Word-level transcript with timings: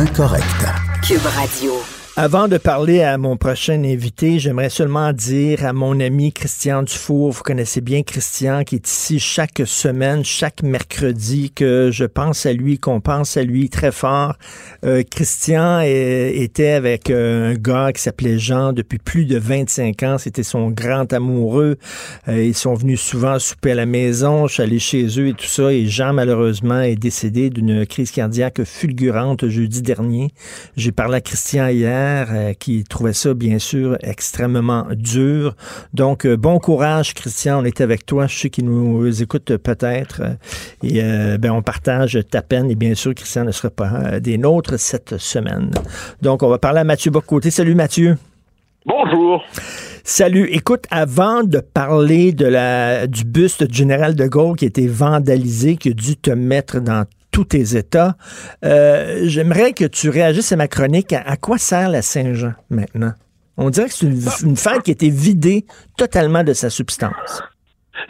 incorrecte. 0.00 0.72
Cube 1.02 1.28
Radio. 1.34 1.99
Avant 2.16 2.48
de 2.48 2.58
parler 2.58 3.02
à 3.02 3.16
mon 3.18 3.36
prochain 3.36 3.84
invité, 3.84 4.40
j'aimerais 4.40 4.68
seulement 4.68 5.12
dire 5.12 5.64
à 5.64 5.72
mon 5.72 6.00
ami 6.00 6.32
Christian 6.32 6.82
Dufour, 6.82 7.30
vous 7.30 7.42
connaissez 7.42 7.80
bien 7.80 8.02
Christian, 8.02 8.64
qui 8.64 8.74
est 8.74 8.88
ici 8.88 9.20
chaque 9.20 9.62
semaine, 9.64 10.24
chaque 10.24 10.64
mercredi, 10.64 11.52
que 11.52 11.90
je 11.92 12.04
pense 12.04 12.46
à 12.46 12.52
lui, 12.52 12.80
qu'on 12.80 13.00
pense 13.00 13.36
à 13.36 13.44
lui 13.44 13.70
très 13.70 13.92
fort. 13.92 14.34
Euh, 14.84 15.04
Christian 15.08 15.80
était 15.82 16.70
avec 16.70 17.10
euh, 17.10 17.52
un 17.52 17.54
gars 17.54 17.92
qui 17.92 18.02
s'appelait 18.02 18.38
Jean 18.38 18.72
depuis 18.72 18.98
plus 18.98 19.24
de 19.24 19.38
25 19.38 20.02
ans. 20.02 20.18
C'était 20.18 20.42
son 20.42 20.68
grand 20.70 21.12
amoureux. 21.12 21.78
Euh, 22.28 22.44
ils 22.44 22.54
sont 22.54 22.74
venus 22.74 23.00
souvent 23.00 23.38
souper 23.38 23.70
à 23.70 23.76
la 23.76 23.86
maison. 23.86 24.48
Je 24.48 24.54
suis 24.54 24.62
allé 24.64 24.78
chez 24.80 25.06
eux 25.20 25.28
et 25.28 25.34
tout 25.34 25.46
ça. 25.46 25.72
Et 25.72 25.86
Jean, 25.86 26.12
malheureusement, 26.12 26.80
est 26.80 26.96
décédé 26.96 27.50
d'une 27.50 27.86
crise 27.86 28.10
cardiaque 28.10 28.64
fulgurante 28.64 29.48
jeudi 29.48 29.80
dernier. 29.80 30.32
J'ai 30.76 30.92
parlé 30.92 31.16
à 31.16 31.20
Christian 31.20 31.68
hier 31.68 31.99
euh, 32.00 32.52
qui 32.54 32.84
trouvait 32.84 33.12
ça, 33.12 33.34
bien 33.34 33.58
sûr, 33.58 33.96
extrêmement 34.00 34.86
dur. 34.92 35.54
Donc, 35.94 36.26
euh, 36.26 36.36
bon 36.36 36.58
courage, 36.58 37.14
Christian. 37.14 37.60
On 37.60 37.64
est 37.64 37.80
avec 37.80 38.06
toi. 38.06 38.26
Je 38.26 38.38
sais 38.38 38.50
qu'il 38.50 38.64
nous 38.64 39.22
écoute 39.22 39.56
peut-être. 39.56 40.22
Euh, 40.22 40.34
et 40.82 41.38
ben, 41.38 41.50
on 41.50 41.62
partage 41.62 42.18
ta 42.30 42.42
peine. 42.42 42.70
Et 42.70 42.74
bien 42.74 42.94
sûr, 42.94 43.14
Christian 43.14 43.44
ne 43.44 43.52
sera 43.52 43.70
pas 43.70 44.20
des 44.20 44.38
nôtres 44.38 44.78
cette 44.78 45.18
semaine. 45.18 45.70
Donc, 46.22 46.42
on 46.42 46.48
va 46.48 46.58
parler 46.58 46.80
à 46.80 46.84
Mathieu 46.84 47.10
Bocoté. 47.10 47.50
Salut, 47.50 47.74
Mathieu. 47.74 48.16
Bonjour. 48.86 49.42
Salut. 50.04 50.48
Écoute, 50.52 50.84
avant 50.90 51.44
de 51.44 51.60
parler 51.60 52.32
de 52.32 52.46
la, 52.46 53.06
du 53.06 53.24
buste 53.24 53.64
du 53.64 53.76
général 53.76 54.14
de 54.14 54.26
Gaulle 54.26 54.56
qui 54.56 54.64
a 54.64 54.68
été 54.68 54.86
vandalisé, 54.86 55.76
qui 55.76 55.90
a 55.90 55.92
dû 55.92 56.16
te 56.16 56.30
mettre 56.30 56.80
dans 56.80 57.04
tous 57.30 57.44
tes 57.44 57.76
États. 57.76 58.16
Euh, 58.64 59.22
j'aimerais 59.24 59.72
que 59.72 59.84
tu 59.84 60.08
réagisses 60.08 60.52
à 60.52 60.56
ma 60.56 60.68
chronique. 60.68 61.12
À, 61.12 61.36
quoi 61.36 61.58
sert 61.58 61.88
la 61.88 62.02
Saint-Jean 62.02 62.54
maintenant? 62.70 63.12
On 63.56 63.70
dirait 63.70 63.88
que 63.88 63.94
c'est 63.94 64.06
une, 64.06 64.22
une 64.42 64.56
fête 64.56 64.82
qui 64.82 64.90
a 64.90 64.92
été 64.92 65.10
vidée 65.10 65.66
totalement 65.96 66.42
de 66.44 66.52
sa 66.52 66.70
substance. 66.70 67.42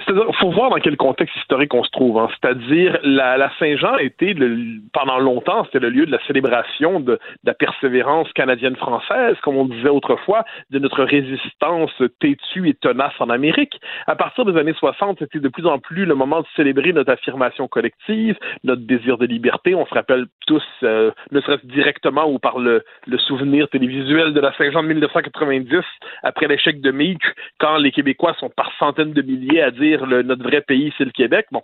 Il 0.09 0.37
faut 0.39 0.51
voir 0.51 0.71
dans 0.71 0.77
quel 0.77 0.97
contexte 0.97 1.35
historique 1.37 1.75
on 1.75 1.85
se 1.85 1.91
trouve. 1.91 2.19
Hein. 2.19 2.29
C'est-à-dire, 2.41 2.99
la, 3.03 3.37
la 3.37 3.51
Saint-Jean 3.59 3.97
était, 3.99 4.35
le, 4.35 4.81
pendant 4.93 5.19
longtemps, 5.19 5.65
c'était 5.65 5.81
le 5.81 5.91
lieu 5.91 6.07
de 6.07 6.13
la 6.13 6.25
célébration 6.27 7.01
de, 7.01 7.13
de 7.13 7.19
la 7.45 7.55
persévérance 7.55 8.33
canadienne-française, 8.33 9.37
comme 9.43 9.57
on 9.57 9.67
disait 9.67 9.89
autrefois, 9.89 10.45
de 10.71 10.79
notre 10.79 11.03
résistance 11.05 11.91
têtue 12.21 12.69
et 12.69 12.75
tenace 12.75 13.13
en 13.19 13.31
Amérique. 13.31 13.81
À 14.07 14.17
partir 14.17 14.45
des 14.45 14.59
années 14.59 14.75
60, 14.75 15.19
c'était 15.19 15.41
de 15.41 15.49
plus 15.49 15.67
en 15.67 15.79
plus 15.79 16.05
le 16.05 16.15
moment 16.15 16.41
de 16.41 16.47
célébrer 16.57 16.93
notre 16.93 17.13
affirmation 17.13 17.69
collective, 17.69 18.37
notre 18.65 18.83
désir 18.83 19.19
de 19.19 19.27
liberté. 19.27 19.75
On 19.75 19.87
se 19.87 19.95
rappelle 19.95 20.27
tous, 20.47 20.63
euh, 20.83 21.11
ne 21.31 21.41
serait-ce 21.41 21.67
directement 21.67 22.31
ou 22.31 22.39
par 22.39 22.59
le, 22.59 22.85
le 23.07 23.19
souvenir 23.19 23.69
télévisuel 23.69 24.33
de 24.33 24.41
la 24.41 24.53
Saint-Jean 24.57 24.83
de 24.83 24.89
1990, 24.89 25.85
après 26.23 26.47
l'échec 26.47 26.81
de 26.81 26.91
Meek, 26.91 27.23
quand 27.59 27.77
les 27.79 27.93
Québécois 27.93 28.35
sont 28.39 28.51
par 28.51 28.73
centaines 28.79 29.13
de 29.13 29.23
milliers 29.23 29.63
à 29.63 29.71
dire 29.71 29.80
le, 29.81 30.23
notre 30.23 30.43
vrai 30.43 30.61
pays, 30.61 30.93
c'est 30.97 31.05
le 31.05 31.11
Québec. 31.11 31.47
Bon. 31.53 31.63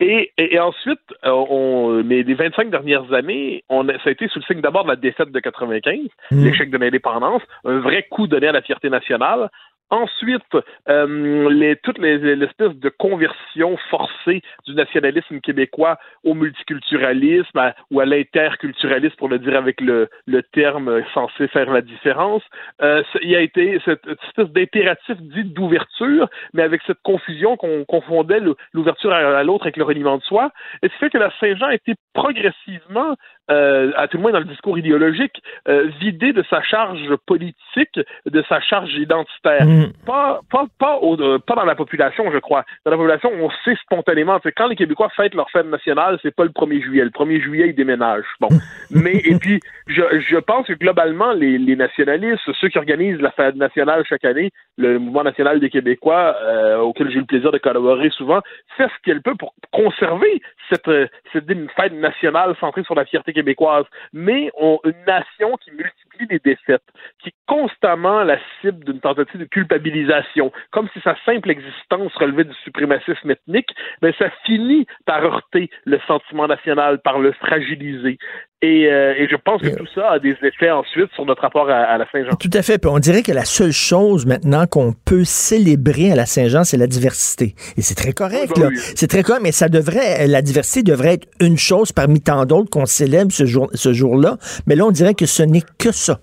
Et, 0.00 0.32
et, 0.38 0.58
ensuite, 0.58 1.00
euh, 1.24 1.30
on, 1.30 2.02
mais 2.04 2.22
les 2.22 2.34
25 2.34 2.70
dernières 2.70 3.12
années, 3.12 3.64
on 3.68 3.86
ça 3.86 3.94
a 4.06 4.10
été 4.10 4.28
sous 4.28 4.38
le 4.38 4.44
signe 4.44 4.60
d'abord 4.60 4.84
de 4.84 4.90
la 4.90 4.96
défaite 4.96 5.30
de 5.30 5.40
95, 5.40 5.98
mmh. 6.30 6.44
l'échec 6.44 6.70
de 6.70 6.78
l'indépendance, 6.78 7.42
un 7.64 7.78
vrai 7.80 8.06
coup 8.10 8.26
donné 8.26 8.48
à 8.48 8.52
la 8.52 8.62
fierté 8.62 8.90
nationale. 8.90 9.48
Ensuite, 9.92 10.56
euh, 10.88 11.50
les, 11.50 11.76
toutes 11.76 11.98
les, 11.98 12.16
l'espèce 12.34 12.74
de 12.74 12.88
conversion 12.88 13.76
forcée 13.90 14.40
du 14.66 14.74
nationalisme 14.74 15.38
québécois 15.40 15.98
au 16.24 16.32
multiculturalisme 16.32 17.74
ou 17.90 18.00
à 18.00 18.06
l'interculturalisme, 18.06 19.16
pour 19.16 19.28
le 19.28 19.38
dire 19.38 19.54
avec 19.54 19.82
le, 19.82 20.08
le 20.26 20.42
terme 20.42 21.02
censé 21.12 21.46
faire 21.48 21.70
la 21.70 21.82
différence. 21.82 22.42
Euh, 22.80 23.02
il 23.20 23.28
y 23.28 23.36
a 23.36 23.42
été 23.42 23.82
cette, 23.84 24.06
espèce 24.06 24.48
d'impératif 24.48 25.18
dit 25.20 25.44
d'ouverture, 25.44 26.26
mais 26.54 26.62
avec 26.62 26.80
cette 26.86 27.02
confusion 27.02 27.58
qu'on 27.58 27.84
confondait 27.84 28.40
l'ouverture 28.72 29.12
à, 29.12 29.42
l'autre 29.44 29.64
avec 29.64 29.76
le 29.76 29.84
reniement 29.84 30.16
de 30.16 30.22
soi. 30.22 30.52
Et 30.82 30.88
ce 30.88 30.94
fait 30.94 31.10
que 31.10 31.18
la 31.18 31.30
Saint-Jean 31.38 31.66
a 31.66 31.74
été 31.74 31.96
progressivement 32.14 33.14
euh, 33.50 33.92
à 33.96 34.08
tout 34.08 34.16
le 34.16 34.22
moins 34.22 34.32
dans 34.32 34.38
le 34.38 34.46
discours 34.46 34.78
idéologique, 34.78 35.42
euh, 35.68 35.90
vidé 36.00 36.32
de 36.32 36.42
sa 36.48 36.62
charge 36.62 37.14
politique, 37.26 38.00
de 38.24 38.44
sa 38.48 38.60
charge 38.60 38.94
identitaire. 38.94 39.66
Mm. 39.86 39.92
Pas, 40.06 40.40
pas, 40.50 40.66
pas, 40.78 40.96
au, 40.96 41.20
euh, 41.20 41.38
pas 41.38 41.54
dans 41.54 41.64
la 41.64 41.74
population, 41.74 42.30
je 42.32 42.38
crois. 42.38 42.64
Dans 42.84 42.90
la 42.90 42.96
population, 42.96 43.30
on 43.32 43.50
sait 43.64 43.76
spontanément. 43.82 44.38
C'est 44.42 44.52
quand 44.52 44.68
les 44.68 44.76
Québécois 44.76 45.10
fêtent 45.16 45.34
leur 45.34 45.50
fête 45.50 45.66
nationale, 45.66 46.18
c'est 46.22 46.34
pas 46.34 46.44
le 46.44 46.50
1er 46.50 46.82
juillet. 46.82 47.04
Le 47.04 47.10
1er 47.10 47.40
juillet, 47.40 47.68
ils 47.68 47.74
déménagent. 47.74 48.24
Bon. 48.40 48.48
Mais, 48.90 49.16
et 49.24 49.36
puis, 49.36 49.60
je, 49.86 50.02
je 50.20 50.36
pense 50.36 50.66
que 50.66 50.74
globalement, 50.74 51.32
les, 51.32 51.58
les 51.58 51.76
nationalistes, 51.76 52.40
ceux 52.60 52.68
qui 52.68 52.78
organisent 52.78 53.20
la 53.20 53.30
fête 53.32 53.56
nationale 53.56 54.04
chaque 54.08 54.24
année, 54.24 54.50
le 54.78 54.98
mouvement 54.98 55.24
national 55.24 55.60
des 55.60 55.70
Québécois, 55.70 56.36
euh, 56.42 56.78
auquel 56.78 57.08
j'ai 57.10 57.16
eu 57.16 57.20
le 57.20 57.26
plaisir 57.26 57.52
de 57.52 57.58
collaborer 57.58 58.10
souvent, 58.10 58.40
fait 58.76 58.86
ce 58.86 59.02
qu'elle 59.04 59.22
peut 59.22 59.34
pour 59.34 59.54
conserver 59.72 60.42
cette, 60.70 60.90
cette 61.32 61.46
fête 61.76 61.92
nationale 61.92 62.54
centrée 62.60 62.82
sur 62.84 62.94
la 62.94 63.04
fierté 63.04 63.32
québécoise, 63.32 63.84
mais 64.12 64.50
on, 64.58 64.78
une 64.84 65.04
nation 65.06 65.56
qui 65.58 65.70
multiplie 65.70 66.26
les 66.30 66.38
défaites, 66.38 66.82
qui 67.20 67.30
est 67.30 67.34
constamment 67.46 68.22
la 68.24 68.38
cible 68.60 68.84
d'une 68.84 69.00
tentative 69.00 69.40
de 69.40 69.44
culpabilisation, 69.72 70.52
comme 70.70 70.88
si 70.92 71.00
sa 71.00 71.16
simple 71.24 71.50
existence 71.50 72.12
relevait 72.14 72.44
du 72.44 72.54
suprémacisme 72.64 73.30
ethnique, 73.30 73.70
mais 74.02 74.12
ça 74.18 74.26
finit 74.44 74.86
par 75.06 75.24
heurter 75.24 75.70
le 75.84 75.98
sentiment 76.06 76.46
national, 76.46 77.00
par 77.00 77.18
le 77.18 77.32
fragiliser. 77.32 78.18
Et, 78.64 78.86
euh, 78.86 79.14
et, 79.18 79.26
je 79.28 79.34
pense 79.34 79.60
que 79.60 79.76
tout 79.76 79.88
ça 79.92 80.12
a 80.12 80.18
des 80.20 80.36
effets 80.42 80.70
ensuite 80.70 81.10
sur 81.14 81.26
notre 81.26 81.42
rapport 81.42 81.68
à, 81.68 81.78
à 81.78 81.98
la 81.98 82.08
Saint-Jean. 82.12 82.36
Tout 82.36 82.50
à 82.52 82.62
fait. 82.62 82.78
Puis 82.78 82.88
on 82.88 83.00
dirait 83.00 83.22
que 83.22 83.32
la 83.32 83.44
seule 83.44 83.72
chose 83.72 84.24
maintenant 84.24 84.66
qu'on 84.68 84.92
peut 84.92 85.24
célébrer 85.24 86.12
à 86.12 86.14
la 86.14 86.26
Saint-Jean, 86.26 86.62
c'est 86.62 86.76
la 86.76 86.86
diversité. 86.86 87.54
Et 87.76 87.82
c'est 87.82 87.96
très 87.96 88.12
correct, 88.12 88.52
oui. 88.56 88.66
Oui. 88.68 88.76
C'est 88.76 89.08
très 89.08 89.24
correct, 89.24 89.42
mais 89.42 89.50
ça 89.50 89.68
devrait, 89.68 90.28
la 90.28 90.42
diversité 90.42 90.84
devrait 90.84 91.14
être 91.14 91.26
une 91.40 91.58
chose 91.58 91.90
parmi 91.90 92.20
tant 92.20 92.46
d'autres 92.46 92.70
qu'on 92.70 92.86
célèbre 92.86 93.32
ce 93.32 93.46
jour, 93.46 93.68
ce 93.74 93.92
jour-là. 93.92 94.36
Mais 94.68 94.76
là, 94.76 94.84
on 94.84 94.92
dirait 94.92 95.14
que 95.14 95.26
ce 95.26 95.42
n'est 95.42 95.64
que 95.80 95.90
ça. 95.90 96.20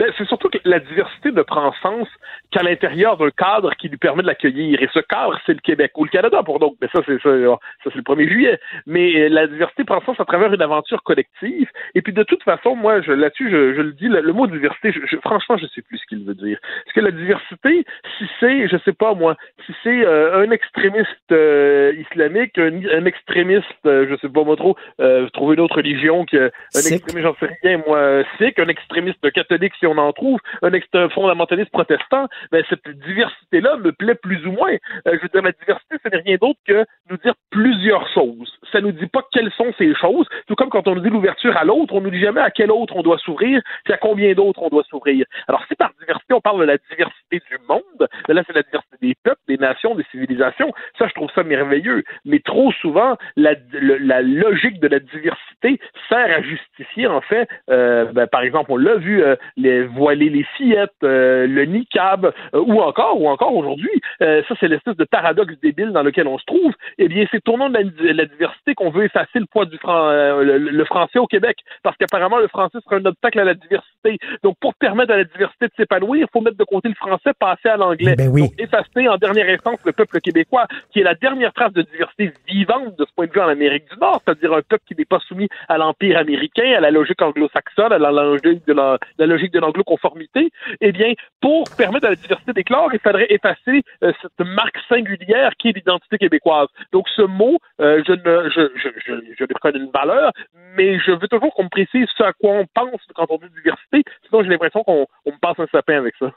Ben, 0.00 0.10
c'est 0.16 0.26
surtout 0.26 0.48
que 0.48 0.56
la 0.64 0.80
diversité 0.80 1.30
ne 1.30 1.42
prend 1.42 1.74
sens 1.82 2.08
qu'à 2.50 2.62
l'intérieur 2.62 3.16
d'un 3.16 3.30
cadre 3.30 3.74
qui 3.76 3.88
lui 3.88 3.96
permet 3.96 4.22
de 4.22 4.26
l'accueillir. 4.26 4.82
Et 4.82 4.88
ce 4.92 5.00
cadre, 5.00 5.38
c'est 5.46 5.54
le 5.54 5.60
Québec 5.60 5.92
ou 5.96 6.04
le 6.04 6.10
Canada 6.10 6.42
pour 6.42 6.58
d'autres. 6.58 6.76
Mais 6.80 6.88
ça, 6.92 7.00
c'est 7.06 7.20
ça, 7.22 7.30
ça 7.30 7.90
c'est 7.90 7.96
le 7.96 8.02
1er 8.02 8.28
juillet. 8.28 8.60
Mais 8.86 9.28
la 9.28 9.46
diversité 9.46 9.84
prend 9.84 10.00
sens 10.02 10.18
à 10.20 10.24
travers 10.24 10.52
une 10.52 10.62
aventure 10.62 11.02
collective. 11.02 11.68
Et 11.94 12.02
puis 12.02 12.12
de 12.12 12.22
toute 12.22 12.42
façon, 12.42 12.76
moi, 12.76 13.00
je, 13.02 13.12
là-dessus, 13.12 13.50
je, 13.50 13.74
je, 13.74 13.80
le 13.80 13.92
dis, 13.92 14.08
le, 14.08 14.20
le 14.20 14.32
mot 14.32 14.46
diversité, 14.46 14.92
je, 14.92 15.16
franchement, 15.18 15.56
je 15.56 15.66
sais 15.66 15.82
plus 15.82 15.98
ce 15.98 16.06
qu'il 16.06 16.24
veut 16.24 16.34
dire. 16.34 16.58
Parce 16.84 16.94
que 16.94 17.00
la 17.00 17.10
diversité, 17.10 17.84
si 18.18 18.24
c'est, 18.38 18.68
je 18.68 18.76
sais 18.84 18.92
pas 18.92 19.14
moi, 19.14 19.36
si 19.66 19.72
c'est 19.82 20.04
euh, 20.04 20.42
un 20.44 20.50
extrémiste 20.50 21.32
euh, 21.32 21.92
islamique, 21.98 22.58
un, 22.58 22.80
un 22.92 23.04
extrémiste, 23.04 23.66
euh, 23.86 24.06
je 24.10 24.16
sais 24.16 24.28
pas 24.28 24.44
moi 24.44 24.56
trop, 24.56 24.76
euh, 25.00 25.28
trouver 25.30 25.54
une 25.54 25.60
autre 25.60 25.76
religion 25.76 26.24
que 26.24 26.50
un 26.74 26.80
extrémiste, 26.80 27.22
j'en 27.22 27.36
sais 27.36 27.50
rien, 27.62 27.80
moi, 27.86 28.22
sikh, 28.38 28.58
un 28.58 28.68
extrémiste 28.68 29.30
catholique 29.32 29.72
si 29.78 29.86
on 29.86 29.98
en 29.98 30.12
trouve, 30.12 30.38
un, 30.62 30.70
un 30.72 31.08
fondamentaliste 31.08 31.70
protestant, 31.70 32.28
ben, 32.52 32.62
cette 32.68 32.88
diversité-là 32.88 33.76
me 33.76 33.92
plaît 33.92 34.14
plus 34.14 34.44
ou 34.46 34.52
moins. 34.52 34.72
Euh, 34.72 35.16
je 35.16 35.22
veux 35.22 35.28
dire, 35.28 35.42
la 35.42 35.52
diversité, 35.52 35.96
ce 36.02 36.08
n'est 36.08 36.22
rien 36.22 36.36
d'autre 36.40 36.58
que 36.66 36.84
nous 37.08 37.16
dire 37.18 37.34
plusieurs 37.50 38.08
choses. 38.12 38.58
Ça 38.72 38.80
nous 38.80 38.92
dit 38.92 39.06
pas 39.06 39.22
quelles 39.32 39.52
sont 39.52 39.72
ces 39.78 39.94
choses. 39.94 40.26
Tout 40.46 40.54
comme 40.54 40.70
quand 40.70 40.86
on 40.88 40.94
nous 40.94 41.00
dit 41.00 41.10
l'ouverture 41.10 41.56
à 41.56 41.64
l'autre, 41.64 41.94
on 41.94 42.00
nous 42.00 42.10
dit 42.10 42.20
jamais 42.20 42.40
à 42.40 42.50
quel 42.50 42.70
autre 42.70 42.94
on 42.96 43.02
doit 43.02 43.18
s'ouvrir, 43.18 43.60
puis 43.84 43.94
à 43.94 43.96
combien 43.96 44.32
d'autres 44.34 44.62
on 44.62 44.68
doit 44.68 44.84
s'ouvrir. 44.84 45.26
Alors, 45.48 45.64
si 45.68 45.74
par 45.74 45.90
diversité, 45.98 46.34
on 46.34 46.40
parle 46.40 46.60
de 46.60 46.66
la 46.66 46.78
diversité 46.90 47.42
du 47.50 47.58
monde, 47.68 48.08
ben 48.28 48.34
là, 48.34 48.42
c'est 48.46 48.54
la 48.54 48.62
diversité 48.62 48.96
des 49.00 49.14
peuples, 49.22 49.40
des 49.48 49.58
nations, 49.58 49.94
des 49.94 50.04
civilisations. 50.10 50.72
Ça, 50.98 51.08
je 51.08 51.14
trouve 51.14 51.30
ça 51.34 51.42
merveilleux. 51.42 52.02
Mais 52.24 52.40
trop 52.40 52.72
souvent, 52.72 53.16
la, 53.36 53.54
la 53.72 54.22
logique 54.22 54.80
de 54.80 54.88
la 54.88 54.98
diversité 54.98 55.80
sert 56.08 56.36
à 56.36 56.42
justifier, 56.42 57.06
en 57.06 57.20
fait, 57.20 57.48
euh, 57.70 58.06
ben, 58.12 58.26
par 58.26 58.42
exemple, 58.42 58.72
on 58.72 58.76
l'a 58.76 58.96
vu, 58.96 59.22
euh, 59.22 59.36
les 59.56 59.84
voiler 59.84 60.28
les 60.28 60.44
fillettes, 60.56 60.90
euh, 61.02 61.46
le 61.46 61.64
niqab, 61.64 62.29
ou 62.52 62.80
encore, 62.80 63.20
ou 63.20 63.28
encore 63.28 63.54
aujourd'hui, 63.54 64.00
euh, 64.22 64.42
ça 64.48 64.54
c'est 64.58 64.68
l'espèce 64.68 64.96
de 64.96 65.04
paradoxe 65.04 65.54
débile 65.62 65.92
dans 65.92 66.02
lequel 66.02 66.26
on 66.26 66.38
se 66.38 66.44
trouve. 66.44 66.72
Eh 66.98 67.08
bien, 67.08 67.24
c'est 67.30 67.42
tournant 67.42 67.68
de 67.68 67.78
la, 67.78 68.12
la 68.12 68.24
diversité 68.26 68.74
qu'on 68.74 68.90
veut 68.90 69.04
effacer 69.04 69.38
le 69.38 69.46
poids 69.46 69.64
du 69.64 69.78
fran 69.78 70.10
le, 70.10 70.58
le, 70.58 70.84
français 70.84 71.18
au 71.18 71.26
Québec, 71.26 71.58
parce 71.82 71.96
qu'apparemment 71.96 72.38
le 72.38 72.48
français 72.48 72.78
sera 72.84 72.96
un 72.96 73.04
obstacle 73.04 73.38
à 73.40 73.44
la 73.44 73.54
diversité. 73.54 74.18
Donc, 74.42 74.56
pour 74.60 74.74
permettre 74.74 75.12
à 75.12 75.16
la 75.16 75.24
diversité 75.24 75.66
de 75.66 75.72
s'épanouir, 75.76 76.26
il 76.26 76.32
faut 76.32 76.40
mettre 76.40 76.56
de 76.56 76.64
côté 76.64 76.88
le 76.88 76.94
français, 76.94 77.30
passer 77.38 77.68
à 77.68 77.76
l'anglais. 77.76 78.16
Ben 78.16 78.28
oui. 78.28 78.42
Donc, 78.42 78.52
effacer 78.58 79.08
en 79.08 79.16
dernière 79.16 79.48
instance 79.48 79.78
le 79.84 79.92
peuple 79.92 80.20
québécois, 80.20 80.66
qui 80.90 81.00
est 81.00 81.04
la 81.04 81.14
dernière 81.14 81.52
trace 81.52 81.72
de 81.72 81.82
diversité 81.82 82.32
vivante 82.48 82.96
de 82.98 83.04
ce 83.04 83.12
point 83.14 83.26
de 83.26 83.32
vue 83.32 83.40
en 83.40 83.48
Amérique 83.48 83.84
du 83.92 83.98
Nord, 84.00 84.20
c'est-à-dire 84.24 84.52
un 84.52 84.62
peuple 84.62 84.84
qui 84.86 84.94
n'est 84.96 85.04
pas 85.04 85.20
soumis 85.20 85.48
à 85.68 85.78
l'empire 85.78 86.18
américain, 86.18 86.74
à 86.76 86.80
la 86.80 86.90
logique 86.90 87.22
anglo-saxonne, 87.22 87.92
à 87.92 87.98
la 87.98 88.10
logique 88.10 88.66
de 88.66 88.72
la, 88.72 88.98
la 89.18 89.26
logique 89.26 89.52
de 89.52 89.60
une 89.60 89.64
anglo-conformité, 89.64 90.50
eh 90.80 90.92
bien, 90.92 91.12
pour 91.40 91.64
permettre 91.76 92.06
à 92.06 92.10
la 92.10 92.16
diversité 92.20 92.52
d'éclore, 92.52 92.90
il 92.92 93.00
faudrait 93.00 93.26
effacer 93.30 93.82
euh, 94.02 94.12
cette 94.22 94.46
marque 94.46 94.78
singulière 94.88 95.52
qui 95.58 95.68
est 95.68 95.76
l'identité 95.76 96.18
québécoise. 96.18 96.68
Donc, 96.92 97.08
ce 97.08 97.22
mot, 97.22 97.58
euh, 97.80 98.02
je 98.06 98.12
ne, 98.12 98.50
je, 98.50 98.70
je, 98.76 98.88
je, 98.96 99.12
je 99.38 99.44
lui 99.44 99.54
reconnais 99.54 99.78
une 99.78 99.90
valeur, 99.90 100.32
mais 100.76 100.98
je 100.98 101.12
veux 101.12 101.28
toujours 101.28 101.54
qu'on 101.54 101.64
me 101.64 101.68
précise 101.68 102.06
ce 102.16 102.22
à 102.22 102.32
quoi 102.32 102.52
on 102.52 102.66
pense 102.74 103.00
quand 103.14 103.26
on 103.30 103.36
dit 103.36 103.48
diversité. 103.62 104.02
Sinon, 104.28 104.42
j'ai 104.42 104.50
l'impression 104.50 104.82
qu'on 104.82 105.06
me 105.26 105.40
passe 105.40 105.58
un 105.58 105.66
sapin 105.72 105.98
avec 105.98 106.14
ça. 106.18 106.30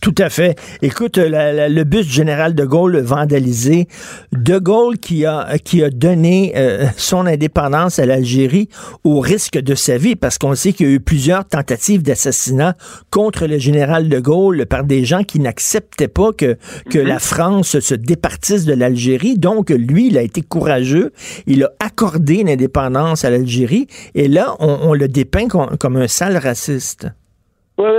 Tout 0.00 0.14
à 0.18 0.30
fait. 0.30 0.58
Écoute, 0.82 1.18
le 1.18 1.84
bus 1.84 2.06
du 2.06 2.12
général 2.12 2.54
de 2.54 2.64
Gaulle 2.64 2.98
vandalisé, 3.00 3.88
de 4.32 4.58
Gaulle 4.58 4.98
qui 4.98 5.26
a 5.26 5.58
qui 5.62 5.82
a 5.82 5.90
donné 5.90 6.52
euh, 6.56 6.86
son 6.96 7.26
indépendance 7.26 7.98
à 7.98 8.06
l'Algérie 8.06 8.68
au 9.04 9.20
risque 9.20 9.58
de 9.58 9.74
sa 9.74 9.98
vie, 9.98 10.16
parce 10.16 10.38
qu'on 10.38 10.54
sait 10.54 10.72
qu'il 10.72 10.86
y 10.86 10.90
a 10.90 10.92
eu 10.94 11.00
plusieurs 11.00 11.44
tentatives 11.44 12.02
d'assassinat 12.02 12.76
contre 13.10 13.46
le 13.46 13.58
général 13.58 14.08
de 14.08 14.20
Gaulle 14.20 14.66
par 14.66 14.84
des 14.84 15.04
gens 15.04 15.22
qui 15.22 15.40
n'acceptaient 15.40 16.08
pas 16.08 16.32
que 16.32 16.56
que 16.88 16.98
mm-hmm. 16.98 17.02
la 17.02 17.18
France 17.18 17.78
se 17.80 17.94
départisse 17.94 18.64
de 18.64 18.74
l'Algérie. 18.74 19.38
Donc 19.38 19.70
lui, 19.70 20.08
il 20.08 20.18
a 20.18 20.22
été 20.22 20.42
courageux, 20.42 21.12
il 21.46 21.64
a 21.64 21.70
accordé 21.78 22.42
l'indépendance 22.44 23.24
à 23.24 23.30
l'Algérie, 23.30 23.86
et 24.14 24.28
là, 24.28 24.56
on, 24.60 24.94
le 24.94 25.08
dépeint 25.08 25.48
comme 25.48 25.96
un 25.96 26.08
sale 26.08 26.36
raciste 26.36 27.08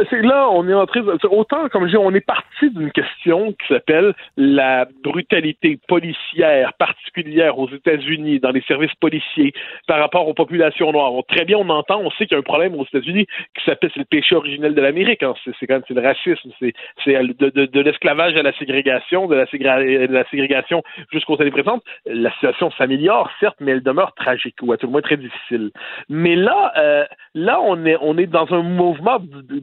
c'est 0.10 0.22
là, 0.22 0.50
on 0.52 0.68
est 0.68 0.74
entré. 0.74 1.02
Autant, 1.30 1.68
comme 1.70 1.86
je 1.86 1.92
dis, 1.92 1.98
on 1.98 2.14
est 2.14 2.26
parti 2.26 2.70
d'une 2.70 2.92
question 2.92 3.54
qui 3.54 3.68
s'appelle 3.68 4.14
la 4.38 4.88
brutalité 5.04 5.80
policière 5.88 6.74
particulière 6.74 7.58
aux 7.58 7.70
États-Unis 7.70 8.40
dans 8.40 8.52
les 8.52 8.62
services 8.62 8.94
policiers 8.96 9.54
par 9.88 10.00
rapport 10.00 10.28
aux 10.28 10.34
populations 10.34 10.92
noires. 10.92 11.12
très 11.28 11.46
bien, 11.46 11.58
on 11.58 11.70
entend, 11.70 12.00
on 12.02 12.12
sait 12.12 12.26
qu'il 12.26 12.34
y 12.34 12.36
a 12.36 12.40
un 12.40 12.44
problème 12.44 12.76
aux 12.76 12.86
États-Unis 12.86 13.26
qui 13.56 13.66
s'appelle 13.66 13.92
le 13.96 14.06
péché 14.06 14.36
originel 14.36 14.76
de 14.76 14.82
l'Amérique. 14.82 15.24
Hein. 15.24 15.34
C'est 15.46 15.68
quand 15.68 15.76
même 15.76 15.84
c'est 15.88 15.94
le 15.94 16.02
racisme, 16.02 16.50
c'est 16.60 16.74
de, 17.06 17.66
de, 17.66 17.82
l'esclavage 17.82 18.36
à 18.36 18.44
la 18.44 18.54
ségrégation, 18.54 19.28
de 19.28 19.36
la, 19.36 19.46
de 19.46 20.14
la 20.14 20.26
ségrégation 20.30 20.84
jusqu'aux 21.12 21.42
années 21.42 21.52
présentes. 21.52 21.84
La 22.06 22.32
situation 22.34 22.72
s'améliore, 22.72 23.30
certes, 23.40 23.58
mais 23.60 23.72
elle 23.72 23.84
demeure 23.84 24.14
tragique 24.14 24.56
ou 24.62 24.72
à 24.72 24.78
tout 24.78 24.88
le 24.88 24.92
moins 24.92 25.02
très 25.02 25.18
difficile. 25.18 25.72
Mais 26.10 26.36
là, 26.36 26.72
euh, 26.78 27.06
là, 27.36 27.60
on 27.62 27.86
est 27.86 27.98
on 28.02 28.18
est 28.18 28.28
dans 28.28 28.52
un 28.54 28.62
mouvement 28.62 29.20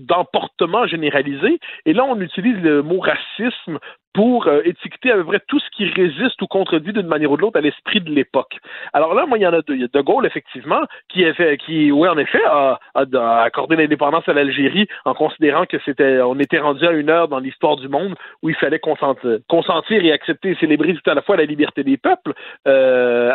d'emportement 0.08 0.87
généralisé. 0.87 1.60
Et 1.87 1.93
là, 1.93 2.05
on 2.05 2.20
utilise 2.20 2.56
le 2.62 2.82
mot 2.82 3.00
racisme 3.00 3.78
pour 4.14 4.49
euh, 4.49 4.62
étiqueter 4.64 5.12
à 5.12 5.14
peu 5.14 5.25
près 5.25 5.40
tout 5.46 5.60
ce 5.60 5.70
qui 5.76 5.84
résiste 5.84 6.40
ou 6.43 6.46
contredit 6.46 6.93
d'une 6.93 7.06
manière 7.06 7.31
ou 7.31 7.37
de 7.37 7.43
l'autre 7.43 7.58
à 7.58 7.60
l'esprit 7.60 8.00
de 8.00 8.10
l'époque. 8.10 8.58
Alors 8.93 9.14
là, 9.14 9.26
moi, 9.26 9.38
il 9.38 9.43
y 9.43 9.46
en 9.46 9.52
a 9.52 9.60
deux. 9.62 9.75
Il 9.75 9.82
y 9.82 9.84
a 9.84 9.88
De 9.93 10.00
Gaulle, 10.00 10.26
effectivement, 10.26 10.81
qui, 11.08 11.25
fait, 11.34 11.56
qui 11.58 11.93
oui, 11.93 12.08
en 12.08 12.19
effet, 12.19 12.43
a, 12.44 12.78
accordé 12.94 13.76
l'indépendance 13.76 14.28
à 14.28 14.32
l'Algérie 14.32 14.88
en 15.05 15.14
considérant 15.14 15.66
que 15.66 15.76
c'était, 15.84 16.20
on 16.20 16.38
était 16.40 16.58
rendu 16.58 16.84
à 16.84 16.93
une 16.93 17.10
heure 17.10 17.28
dans 17.28 17.38
l'histoire 17.38 17.76
du 17.76 17.88
monde 17.88 18.16
où 18.43 18.49
il 18.49 18.56
fallait 18.56 18.81
consentir, 18.81 19.38
consentir 19.49 20.05
et 20.05 20.10
accepter 20.10 20.50
et 20.50 20.56
célébrer 20.56 20.94
tout 20.94 21.10
à 21.10 21.14
la 21.14 21.22
fois 21.22 21.37
la 21.37 21.44
liberté 21.44 21.84
des 21.84 21.96
peuples. 21.96 22.32
Euh, 22.66 23.31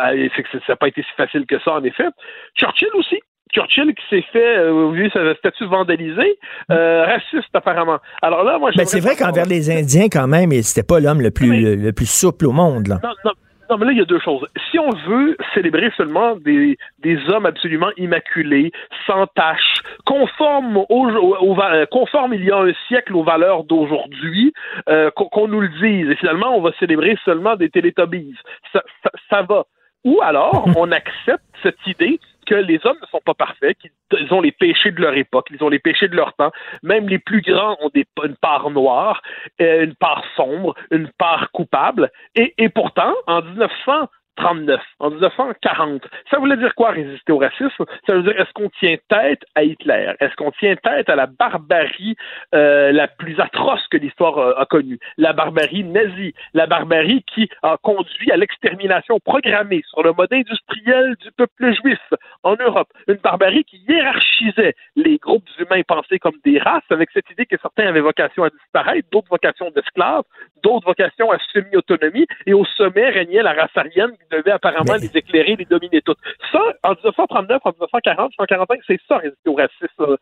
ça 0.52 0.58
n'a 0.68 0.76
pas 0.76 0.88
été 0.88 1.02
si 1.02 1.12
facile 1.16 1.46
que 1.46 1.58
ça, 1.60 1.72
en 1.72 1.84
effet. 1.84 2.08
Churchill 2.58 2.90
aussi, 2.94 3.20
Churchill 3.54 3.94
qui 3.94 4.02
s'est 4.10 4.24
fait, 4.32 4.58
euh, 4.58 4.90
vu 4.90 5.08
sa 5.10 5.34
statue 5.36 5.66
vandalisée, 5.66 6.38
euh, 6.70 7.04
raciste 7.04 7.54
apparemment. 7.54 7.98
Alors 8.20 8.44
là, 8.44 8.58
moi, 8.58 8.70
Mais 8.76 8.84
c'est 8.84 9.00
vrai 9.00 9.16
qu'envers 9.16 9.46
les 9.46 9.70
Indiens, 9.70 10.08
quand 10.10 10.26
même, 10.26 10.50
c'était 10.62 10.86
pas 10.86 11.00
l'homme 11.00 11.20
le 11.20 11.30
plus 11.30 11.76
le, 11.76 11.92
plus 11.92 12.10
souple 12.10 12.46
au 12.46 12.52
monde. 12.52 12.88
Là. 12.88 13.00
Non, 13.02 13.10
non. 13.24 13.32
Non, 13.70 13.78
mais 13.78 13.86
là, 13.86 13.92
il 13.92 13.98
y 13.98 14.02
a 14.02 14.04
deux 14.04 14.20
choses. 14.20 14.46
Si 14.70 14.78
on 14.78 14.90
veut 14.90 15.36
célébrer 15.54 15.90
seulement 15.96 16.36
des, 16.36 16.76
des 16.98 17.18
hommes 17.30 17.46
absolument 17.46 17.90
immaculés, 17.96 18.72
sans 19.06 19.26
tache, 19.28 19.82
conformes, 20.04 20.76
au, 20.76 20.86
au, 20.90 21.60
euh, 21.60 21.86
conformes 21.86 22.34
il 22.34 22.44
y 22.44 22.50
a 22.50 22.58
un 22.58 22.72
siècle 22.88 23.16
aux 23.16 23.24
valeurs 23.24 23.64
d'aujourd'hui, 23.64 24.52
euh, 24.88 25.10
qu'on 25.10 25.48
nous 25.48 25.60
le 25.60 25.68
dise. 25.68 26.10
Et 26.10 26.16
finalement, 26.16 26.56
on 26.56 26.60
va 26.60 26.72
célébrer 26.78 27.16
seulement 27.24 27.56
des 27.56 27.70
télétobies. 27.70 28.34
Ça, 28.72 28.82
ça, 29.02 29.10
ça 29.30 29.42
va. 29.42 29.64
Ou 30.04 30.20
alors, 30.22 30.68
on 30.76 30.92
accepte 30.92 31.44
cette 31.62 31.86
idée 31.86 32.20
que 32.44 32.54
les 32.54 32.80
hommes 32.84 32.98
ne 33.00 33.06
sont 33.06 33.20
pas 33.24 33.34
parfaits, 33.34 33.76
qu'ils 33.78 34.32
ont 34.32 34.40
les 34.40 34.52
péchés 34.52 34.90
de 34.90 35.00
leur 35.00 35.14
époque, 35.16 35.48
ils 35.50 35.62
ont 35.62 35.68
les 35.68 35.78
péchés 35.78 36.08
de 36.08 36.16
leur 36.16 36.34
temps. 36.34 36.52
Même 36.82 37.08
les 37.08 37.18
plus 37.18 37.40
grands 37.40 37.76
ont 37.80 37.90
une 38.24 38.36
part 38.36 38.70
noire, 38.70 39.22
euh, 39.60 39.84
une 39.84 39.94
part 39.94 40.22
sombre, 40.36 40.74
une 40.90 41.08
part 41.18 41.50
coupable. 41.52 42.10
Et, 42.34 42.54
et 42.58 42.68
pourtant, 42.68 43.14
en 43.26 43.42
1900, 43.42 44.08
39, 44.36 44.80
en 45.00 45.10
1940. 45.10 46.02
Ça 46.30 46.38
voulait 46.38 46.56
dire 46.56 46.74
quoi 46.74 46.90
résister 46.90 47.32
au 47.32 47.38
racisme? 47.38 47.84
Ça 48.06 48.14
veut 48.14 48.22
dire 48.22 48.38
est-ce 48.40 48.52
qu'on 48.52 48.70
tient 48.80 48.96
tête 49.08 49.42
à 49.54 49.62
Hitler? 49.64 50.12
Est-ce 50.20 50.34
qu'on 50.36 50.50
tient 50.52 50.76
tête 50.76 51.08
à 51.08 51.16
la 51.16 51.26
barbarie 51.26 52.16
euh, 52.54 52.92
la 52.92 53.08
plus 53.08 53.38
atroce 53.40 53.86
que 53.88 53.96
l'histoire 53.96 54.38
euh, 54.38 54.54
a 54.56 54.66
connue? 54.66 54.98
La 55.16 55.32
barbarie 55.32 55.84
nazie, 55.84 56.34
la 56.52 56.66
barbarie 56.66 57.24
qui 57.34 57.48
a 57.62 57.76
conduit 57.82 58.30
à 58.30 58.36
l'extermination 58.36 59.18
programmée 59.20 59.82
sur 59.88 60.02
le 60.02 60.12
mode 60.12 60.32
industriel 60.32 61.16
du 61.20 61.30
peuple 61.32 61.74
juif 61.82 62.00
en 62.42 62.56
Europe. 62.56 62.88
Une 63.08 63.16
barbarie 63.16 63.64
qui 63.64 63.78
hiérarchisait 63.88 64.74
les 64.96 65.18
groupes 65.18 65.48
humains 65.58 65.82
pensés 65.86 66.18
comme 66.18 66.36
des 66.44 66.58
races 66.58 66.82
avec 66.90 67.10
cette 67.12 67.30
idée 67.30 67.46
que 67.46 67.56
certains 67.60 67.86
avaient 67.86 68.00
vocation 68.00 68.44
à 68.44 68.50
disparaître, 68.50 69.08
d'autres 69.12 69.28
vocation 69.30 69.70
d'esclaves, 69.70 70.24
d'autres 70.62 70.86
vocation 70.86 71.30
à 71.30 71.38
semi-autonomie 71.52 72.26
et 72.46 72.54
au 72.54 72.64
sommet 72.64 73.10
régnait 73.10 73.42
la 73.42 73.52
race 73.52 73.70
aryenne 73.76 74.12
devait 74.36 74.52
apparemment 74.52 74.94
les 74.94 75.10
éclairer, 75.16 75.56
les 75.56 75.64
dominer 75.64 76.02
toutes. 76.02 76.18
Ça, 76.52 76.60
en 76.82 76.90
1939, 76.90 77.60
en 77.64 77.70
1940, 77.70 78.32
1945, 78.38 78.80
c'est 78.86 79.00
ça, 79.08 79.18
résister 79.18 79.50
au 79.50 79.54
racisme. 79.54 80.16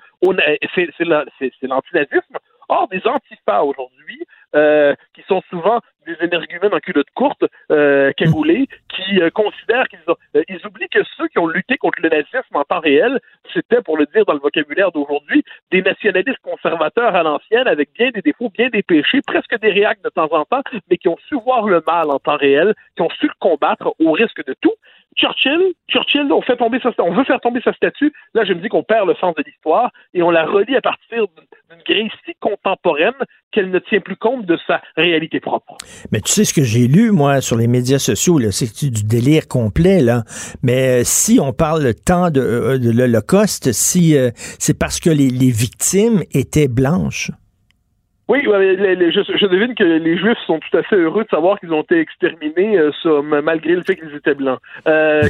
C'est 1.61 1.67
l'antinazisme. 1.67 2.39
Or, 2.69 2.89
des 2.89 3.03
antifas 3.07 3.63
aujourd'hui, 3.63 4.25
euh, 4.55 4.95
qui 5.15 5.23
sont 5.29 5.43
souvent 5.51 5.81
des 6.07 6.17
énergumènes 6.21 6.75
en 6.75 6.79
culotte 6.79 7.11
courte, 7.15 7.45
euh, 7.71 8.13
cagoulés, 8.13 8.67
qui 8.89 9.21
euh, 9.21 9.31
considèrent 9.31 9.89
qu'ils 9.89 10.01
ont, 10.09 10.17
euh, 10.37 10.43
ils 10.49 10.65
oublient 10.67 10.89
que 10.89 11.03
ceux 11.17 11.29
qui 11.29 11.39
ont 11.39 11.47
lutté 11.47 11.77
contre 11.77 12.01
le 12.03 12.09
nazisme 12.09 12.55
en 12.55 12.65
temps 12.65 12.81
réel, 12.81 13.21
c'était, 13.53 13.83
pour 13.83 13.97
le 13.97 14.07
dire 14.07 14.25
dans 14.25 14.35
le 14.35 14.41
vocabulaire 14.41 14.93
d'aujourd'hui, 14.93 15.45
des 15.71 15.83
nationalistes 15.83 16.41
conservateurs 16.43 17.15
à 17.15 17.23
l'ancienne, 17.23 17.67
avec 17.67 17.93
bien 17.93 18.11
des 18.11 18.23
défauts, 18.23 18.51
bien 18.51 18.69
des 18.69 18.83
péchés, 18.83 19.21
presque 19.27 19.59
des 19.61 19.71
réactes 19.71 20.05
de 20.05 20.11
temps 20.11 20.29
en 20.33 20.45
temps, 20.45 20.63
mais 20.91 20.97
qui 20.97 21.09
ont 21.09 21.19
su 21.29 21.37
voir 21.45 21.67
le 21.67 21.83
mal 21.87 22.11
en 22.11 22.19
temps 22.19 22.37
réel, 22.37 22.75
qui 22.97 23.03
ont 23.03 23.11
su 23.11 23.27
le 23.27 23.35
combattre 23.39 23.95
au 23.99 24.13
risque 24.13 24.45
de 24.47 24.55
tout. 24.61 24.75
Churchill, 25.17 25.75
Churchill, 25.89 26.33
on 26.33 26.41
fait 26.41 26.57
tomber 26.57 26.81
sa, 26.81 26.91
on 26.99 27.13
veut 27.13 27.25
faire 27.25 27.41
tomber 27.41 27.61
sa 27.61 27.73
statue. 27.75 28.13
Là, 28.35 28.45
je 28.45 28.55
me 28.55 28.61
dis 28.61 28.69
qu'on 28.69 28.83
perd 28.83 29.07
le 29.07 29.15
sens 29.17 29.35
de 29.35 29.43
l'histoire 29.43 29.91
et 30.15 30.23
on 30.23 30.31
la 30.31 30.45
relie 30.45 30.77
à 30.77 30.81
partir 30.81 31.27
d'une 31.29 31.45
grille 31.87 32.11
si 32.25 32.33
contemporaine 32.41 33.13
qu'elle 33.53 33.71
ne 33.71 33.79
tient 33.79 34.01
plus 34.01 34.17
compte 34.17 34.47
de 34.47 34.59
sa 34.67 34.81
réalité 34.97 35.41
propre. 35.41 35.77
Mais 36.11 36.21
tu 36.21 36.33
sais 36.33 36.45
ce 36.45 36.55
que 36.55 36.63
j'ai 36.63 36.87
lu, 36.89 37.11
moi, 37.11 37.41
sur 37.41 37.57
les 37.57 37.67
médias 37.67 37.99
sociaux, 37.99 38.41
c'est 38.51 38.91
du 38.91 39.05
délire 39.05 39.47
complet, 39.49 40.01
là. 40.01 40.25
Mais 40.63 41.01
euh, 41.01 41.05
si 41.05 41.39
on 41.41 41.53
parle 41.53 41.83
le 41.83 41.95
temps 41.95 42.31
de, 42.31 42.41
euh, 42.41 42.79
l'Holocauste, 42.79 43.73
si 43.73 44.17
euh, 44.17 44.31
c'est 44.59 44.79
parce 44.79 45.01
que 45.01 45.11
les 45.11 45.51
victimes 45.51 46.23
étaient 46.33 46.69
blanches. 46.69 47.31
Oui, 48.33 48.41
je, 48.45 49.47
devine 49.47 49.75
que 49.75 49.85
les 49.85 50.17
Juifs 50.17 50.39
sont 50.47 50.59
tout 50.59 50.75
à 50.79 50.83
fait 50.85 50.97
heureux 50.97 51.25
de 51.25 51.29
savoir 51.29 51.61
qu'ils 51.61 51.71
ont 51.75 51.83
été 51.83 51.99
exterminés 51.99 52.79
euh, 52.79 53.23
malgré 53.43 53.75
le 53.75 53.83
fait 53.83 53.95
qu'ils 53.95 54.15
étaient 54.15 54.35
blancs. 54.35 54.59
Euh, 54.89 55.21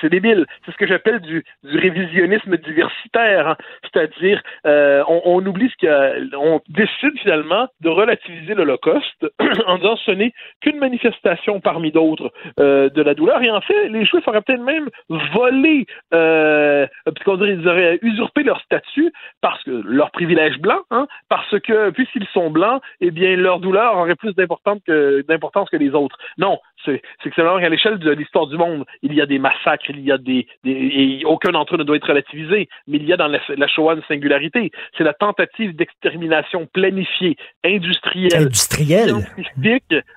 c'est 0.00 0.08
débile. 0.08 0.46
C'est 0.64 0.70
ce 0.70 0.76
que 0.76 0.86
j'appelle 0.86 1.18
du, 1.18 1.44
révisionnisme 1.64 2.56
diversitaire. 2.58 3.48
Hein. 3.48 3.56
C'est-à-dire, 3.82 4.40
euh, 4.64 5.02
on, 5.08 5.44
oublie 5.44 5.70
ce 5.70 5.76
qu'il 5.76 6.60
décide 6.68 7.18
finalement 7.20 7.66
de 7.80 7.88
relativiser 7.88 8.54
l'Holocauste 8.54 9.26
en 9.66 9.78
disant 9.78 9.96
ce 9.96 10.12
n'est 10.12 10.32
qu'une 10.60 10.78
manifestation 10.78 11.58
parmi 11.58 11.90
d'autres 11.90 12.30
de 12.58 13.02
la 13.02 13.14
douleur. 13.14 13.42
Et 13.42 13.50
en 13.50 13.60
fait, 13.60 13.88
les 13.88 14.04
Juifs 14.04 14.28
auraient 14.28 14.42
peut-être 14.42 14.62
même 14.62 14.88
volé, 15.08 15.86
puisqu'on 16.10 17.36
dirait, 17.38 17.54
ils 17.54 17.68
auraient 17.68 17.98
usurpé 18.02 18.44
leur 18.44 18.60
statut 18.60 19.12
parce 19.40 19.64
que 19.64 19.82
leur 19.84 20.12
privilège 20.12 20.58
blanc, 20.58 20.82
hein, 20.92 21.08
parce 21.28 21.58
que 21.58 21.87
puisqu'ils 21.92 22.26
sont 22.32 22.50
blancs, 22.50 22.82
eh 23.00 23.10
bien, 23.10 23.36
leur 23.36 23.60
douleur 23.60 23.96
aurait 23.96 24.14
plus 24.14 24.34
d'importance 24.34 24.78
que, 24.86 25.24
d'importance 25.28 25.68
que 25.70 25.76
les 25.76 25.90
autres. 25.90 26.16
Non, 26.36 26.58
c'est, 26.84 27.02
c'est 27.22 27.30
que 27.30 27.36
c'est 27.36 27.42
qu'à 27.42 27.68
l'échelle 27.68 27.98
de 27.98 28.10
l'histoire 28.10 28.46
du 28.46 28.56
monde, 28.56 28.84
il 29.02 29.14
y 29.14 29.20
a 29.20 29.26
des 29.26 29.38
massacres, 29.38 29.90
il 29.90 30.00
y 30.00 30.12
a 30.12 30.18
des, 30.18 30.46
et 30.64 31.22
aucun 31.24 31.50
d'entre 31.50 31.74
eux 31.74 31.78
ne 31.78 31.84
doit 31.84 31.96
être 31.96 32.08
relativisé, 32.08 32.68
mais 32.86 32.98
il 32.98 33.04
y 33.04 33.12
a 33.12 33.16
dans 33.16 33.28
la, 33.28 33.68
Shoah 33.68 33.94
une 33.94 34.02
singularité. 34.08 34.70
C'est 34.96 35.04
la 35.04 35.14
tentative 35.14 35.74
d'extermination 35.76 36.66
planifiée, 36.72 37.36
industrielle, 37.64 38.42
industrielle, 38.42 39.14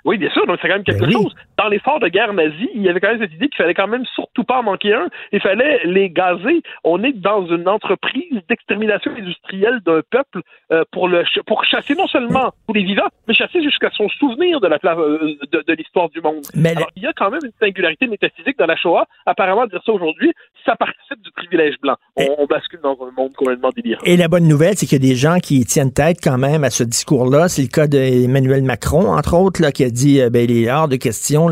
Oui, 0.05 0.17
bien 0.17 0.29
sûr, 0.31 0.45
donc 0.45 0.59
c'est 0.61 0.67
quand 0.67 0.75
même 0.75 0.83
quelque 0.83 1.05
ben 1.05 1.11
chose. 1.11 1.35
Dans 1.57 1.67
l'effort 1.67 1.99
de 1.99 2.07
guerre 2.07 2.33
nazi, 2.33 2.69
il 2.73 2.81
y 2.81 2.89
avait 2.89 2.99
quand 2.99 3.09
même 3.09 3.21
cette 3.21 3.33
idée 3.33 3.47
qu'il 3.49 3.57
fallait 3.57 3.73
quand 3.73 3.87
même 3.87 4.05
surtout 4.15 4.43
pas 4.43 4.59
en 4.59 4.63
manquer 4.63 4.93
un. 4.93 5.07
Il 5.31 5.41
fallait 5.41 5.81
les 5.85 6.09
gazer. 6.09 6.61
On 6.83 7.03
est 7.03 7.13
dans 7.13 7.45
une 7.47 7.67
entreprise 7.67 8.41
d'extermination 8.49 9.11
industrielle 9.17 9.79
d'un 9.85 10.01
peuple 10.09 10.41
euh, 10.71 10.83
pour 10.91 11.07
le 11.07 11.23
pour 11.45 11.60
pour 11.61 11.69
chasser 11.69 11.93
non 11.93 12.07
seulement 12.07 12.51
tous 12.67 12.73
les 12.73 12.83
vivants, 12.83 13.09
mais 13.27 13.35
chasser 13.35 13.61
jusqu'à 13.61 13.89
son 13.91 14.09
souvenir 14.09 14.59
de 14.59 14.67
la 14.67 14.79
euh, 14.83 15.35
de, 15.51 15.73
l'histoire 15.73 16.09
du 16.09 16.19
monde. 16.19 16.41
Mais 16.55 16.71
Alors, 16.71 16.89
il 16.95 17.03
y 17.03 17.05
a 17.05 17.13
quand 17.13 17.29
même 17.29 17.41
une 17.43 17.51
singularité 17.59 18.07
métaphysique 18.07 18.57
dans 18.57 18.65
la 18.65 18.75
Shoah. 18.75 19.05
Apparemment, 19.27 19.67
dire 19.67 19.81
ça 19.85 19.91
aujourd'hui, 19.91 20.33
ça 20.65 20.75
participe 20.75 21.21
du 21.21 21.31
privilège 21.31 21.75
blanc. 21.81 21.95
On, 22.15 22.45
bascule 22.47 22.79
dans 22.81 22.97
un 23.01 23.11
monde 23.15 23.33
complètement 23.33 23.69
délirant. 23.75 24.01
Et 24.05 24.17
la 24.17 24.27
bonne 24.27 24.47
nouvelle, 24.47 24.75
c'est 24.75 24.87
qu'il 24.87 25.03
y 25.03 25.05
a 25.05 25.09
des 25.09 25.15
gens 25.15 25.37
qui 25.37 25.63
tiennent 25.65 25.93
tête 25.93 26.17
quand 26.21 26.37
même 26.37 26.63
à 26.63 26.71
ce 26.71 26.83
discours-là. 26.83 27.47
C'est 27.47 27.61
le 27.61 27.67
cas 27.67 27.87
d'Emmanuel 27.87 28.63
Macron, 28.63 29.11
entre 29.11 29.35
autres, 29.35 29.61
là, 29.61 29.71
qui 29.71 29.83
a 29.83 29.89
dit, 29.89 30.19
euh, 30.19 30.29
ben, 30.29 30.49
il 30.49 30.65
est 30.65 30.71
hors 30.71 30.87
de 30.87 30.95
question 30.95 31.49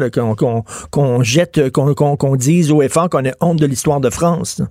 qu'on 0.92 1.24
jette, 1.24 1.70
qu'on 1.72 2.36
dise 2.36 2.72
au 2.72 2.82
effort 2.82 3.10
qu'on 3.10 3.25
ait 3.25 3.36
honte 3.42 3.60
de 3.60 3.68
l'histoire 3.68 4.00
de 4.00 4.10
France. 4.10 4.62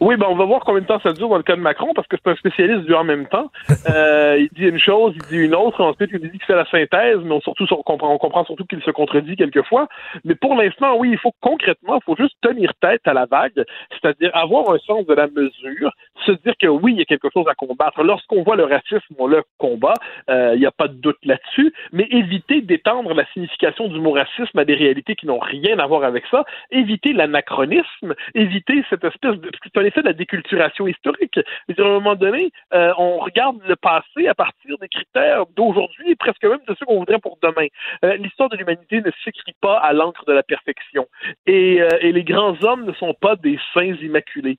Oui, 0.00 0.16
ben 0.16 0.26
on 0.28 0.36
va 0.36 0.44
voir 0.44 0.60
combien 0.60 0.80
de 0.80 0.86
temps 0.86 1.00
ça 1.00 1.12
dure 1.12 1.28
dans 1.28 1.36
le 1.36 1.42
cas 1.42 1.56
de 1.56 1.60
Macron, 1.60 1.92
parce 1.94 2.06
que 2.08 2.16
c'est 2.16 2.30
un 2.30 2.36
spécialiste 2.36 2.84
du 2.84 2.94
en 2.94 3.04
même 3.04 3.26
temps. 3.26 3.50
Euh, 3.92 4.38
il 4.38 4.48
dit 4.56 4.68
une 4.68 4.78
chose, 4.78 5.12
il 5.16 5.22
dit 5.22 5.44
une 5.44 5.54
autre, 5.54 5.82
ensuite 5.82 6.10
il 6.12 6.20
dit 6.20 6.30
qu'il 6.30 6.44
fait 6.44 6.54
la 6.54 6.64
synthèse, 6.66 7.18
mais 7.24 7.32
on, 7.32 7.40
surtout, 7.40 7.66
on, 7.72 7.82
comprend, 7.82 8.14
on 8.14 8.18
comprend 8.18 8.44
surtout 8.44 8.64
qu'il 8.64 8.80
se 8.82 8.90
contredit 8.90 9.34
quelquefois. 9.34 9.88
Mais 10.24 10.34
pour 10.36 10.54
l'instant, 10.54 10.96
oui, 10.96 11.10
il 11.10 11.18
faut 11.18 11.32
concrètement, 11.40 11.96
il 11.96 12.04
faut 12.04 12.16
juste 12.16 12.36
tenir 12.40 12.72
tête 12.80 13.02
à 13.06 13.12
la 13.12 13.26
vague, 13.26 13.64
c'est-à-dire 13.90 14.30
avoir 14.34 14.70
un 14.72 14.78
sens 14.78 15.04
de 15.04 15.14
la 15.14 15.26
mesure, 15.26 15.90
se 16.24 16.32
dire 16.32 16.54
que 16.60 16.68
oui, 16.68 16.92
il 16.92 16.98
y 16.98 17.02
a 17.02 17.04
quelque 17.04 17.28
chose 17.32 17.46
à 17.48 17.54
combattre. 17.54 18.02
Lorsqu'on 18.02 18.42
voit 18.42 18.56
le 18.56 18.64
racisme, 18.64 19.14
on 19.18 19.26
le 19.26 19.42
combat, 19.58 19.94
euh, 20.30 20.52
il 20.54 20.60
n'y 20.60 20.66
a 20.66 20.70
pas 20.70 20.88
de 20.88 20.94
doute 20.94 21.18
là-dessus, 21.24 21.72
mais 21.92 22.06
éviter 22.10 22.60
d'étendre 22.60 23.14
la 23.14 23.26
signification 23.32 23.88
du 23.88 24.00
mot 24.00 24.12
racisme 24.12 24.58
à 24.58 24.64
des 24.64 24.74
réalités 24.74 25.16
qui 25.16 25.26
n'ont 25.26 25.38
rien 25.38 25.78
à 25.78 25.86
voir 25.86 26.04
avec 26.04 26.24
ça, 26.30 26.44
éviter 26.70 27.12
l'anachronisme, 27.12 28.14
éviter 28.34 28.84
cette 28.90 29.04
espèce 29.04 29.36
de 29.36 29.50
l'effet 29.82 30.02
de 30.02 30.06
la 30.06 30.12
déculturation 30.12 30.86
historique. 30.86 31.38
à 31.38 31.82
un 31.82 31.84
moment 31.84 32.14
donné, 32.14 32.50
euh, 32.74 32.92
on 32.98 33.18
regarde 33.18 33.58
le 33.66 33.76
passé 33.76 34.28
à 34.28 34.34
partir 34.34 34.78
des 34.78 34.88
critères 34.88 35.46
d'aujourd'hui 35.56 36.10
et 36.10 36.16
presque 36.16 36.44
même 36.44 36.60
de 36.68 36.74
ceux 36.78 36.86
qu'on 36.86 36.98
voudrait 36.98 37.18
pour 37.18 37.38
demain. 37.42 37.66
Euh, 38.04 38.16
l'histoire 38.16 38.48
de 38.48 38.56
l'humanité 38.56 39.00
ne 39.00 39.10
s'écrit 39.24 39.54
pas 39.60 39.78
à 39.78 39.92
l'encre 39.92 40.24
de 40.26 40.32
la 40.32 40.42
perfection. 40.42 41.06
Et, 41.46 41.80
euh, 41.80 41.88
et, 42.00 42.12
les 42.12 42.24
grands 42.24 42.56
hommes 42.62 42.84
ne 42.84 42.92
sont 42.92 43.14
pas 43.14 43.36
des 43.36 43.58
saints 43.74 43.96
immaculés. 44.00 44.58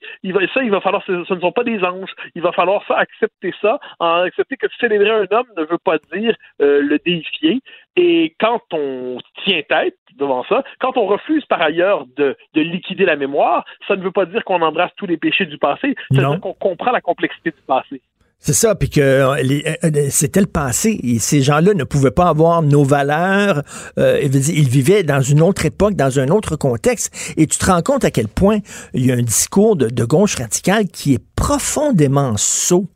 Ça, 0.53 0.63
il 0.63 0.71
va 0.71 0.81
falloir, 0.81 1.03
ce, 1.05 1.11
ne 1.11 1.39
sont 1.39 1.51
pas 1.51 1.63
des 1.63 1.83
anges. 1.83 2.13
Il 2.35 2.41
va 2.41 2.51
falloir 2.51 2.83
accepter 2.91 3.53
ça, 3.61 3.79
en 3.99 4.21
accepter 4.21 4.57
que 4.57 4.67
célébrer 4.79 5.09
un 5.09 5.27
homme 5.31 5.47
ne 5.57 5.63
veut 5.63 5.77
pas 5.77 5.97
dire 6.13 6.35
le 6.59 6.97
déifier. 6.97 7.61
Et 7.95 8.35
quand 8.39 8.61
on 8.71 9.17
tient 9.45 9.61
tête 9.67 9.97
devant 10.17 10.43
ça, 10.45 10.63
quand 10.79 10.97
on 10.97 11.05
refuse 11.05 11.45
par 11.45 11.61
ailleurs 11.61 12.05
de, 12.17 12.35
de 12.53 12.61
liquider 12.61 13.05
la 13.05 13.15
mémoire, 13.15 13.65
ça 13.87 13.95
ne 13.95 14.03
veut 14.03 14.11
pas 14.11 14.25
dire 14.25 14.43
qu'on 14.43 14.61
embrasse 14.61 14.91
tous 14.97 15.05
les 15.05 15.17
péchés 15.17 15.45
du 15.45 15.57
passé, 15.57 15.95
ça 16.11 16.21
veut 16.21 16.27
dire 16.29 16.39
qu'on 16.41 16.53
comprend 16.53 16.91
la 16.91 17.01
complexité 17.01 17.51
du 17.51 17.61
passé. 17.67 18.01
C'est 18.45 18.51
ça, 18.51 18.75
puis 18.75 18.89
que 18.89 18.99
euh, 18.99 19.35
euh, 19.37 19.75
euh, 19.85 20.07
c'était 20.09 20.41
le 20.41 20.47
passé. 20.47 20.99
Et 21.01 21.17
ces 21.17 21.41
gens-là 21.41 21.73
ne 21.73 21.85
pouvaient 21.85 22.11
pas 22.11 22.27
avoir 22.27 22.61
nos 22.61 22.83
valeurs. 22.83 23.61
ils 23.95 24.67
vivaient 24.67 25.03
dans 25.03 25.21
une 25.21 25.41
autre 25.41 25.65
époque, 25.65 25.93
dans 25.93 26.19
un 26.19 26.27
autre 26.27 26.57
contexte. 26.57 27.33
Et 27.37 27.47
tu 27.47 27.57
te 27.57 27.65
rends 27.65 27.81
compte 27.81 28.03
à 28.03 28.11
quel 28.11 28.27
point 28.27 28.59
il 28.93 29.05
y 29.05 29.13
a 29.13 29.15
un 29.15 29.21
discours 29.21 29.77
de, 29.77 29.87
de 29.87 30.03
gauche 30.03 30.35
radicale 30.35 30.87
qui 30.87 31.13
est 31.13 31.23
profondément 31.37 32.35
sot 32.35 32.89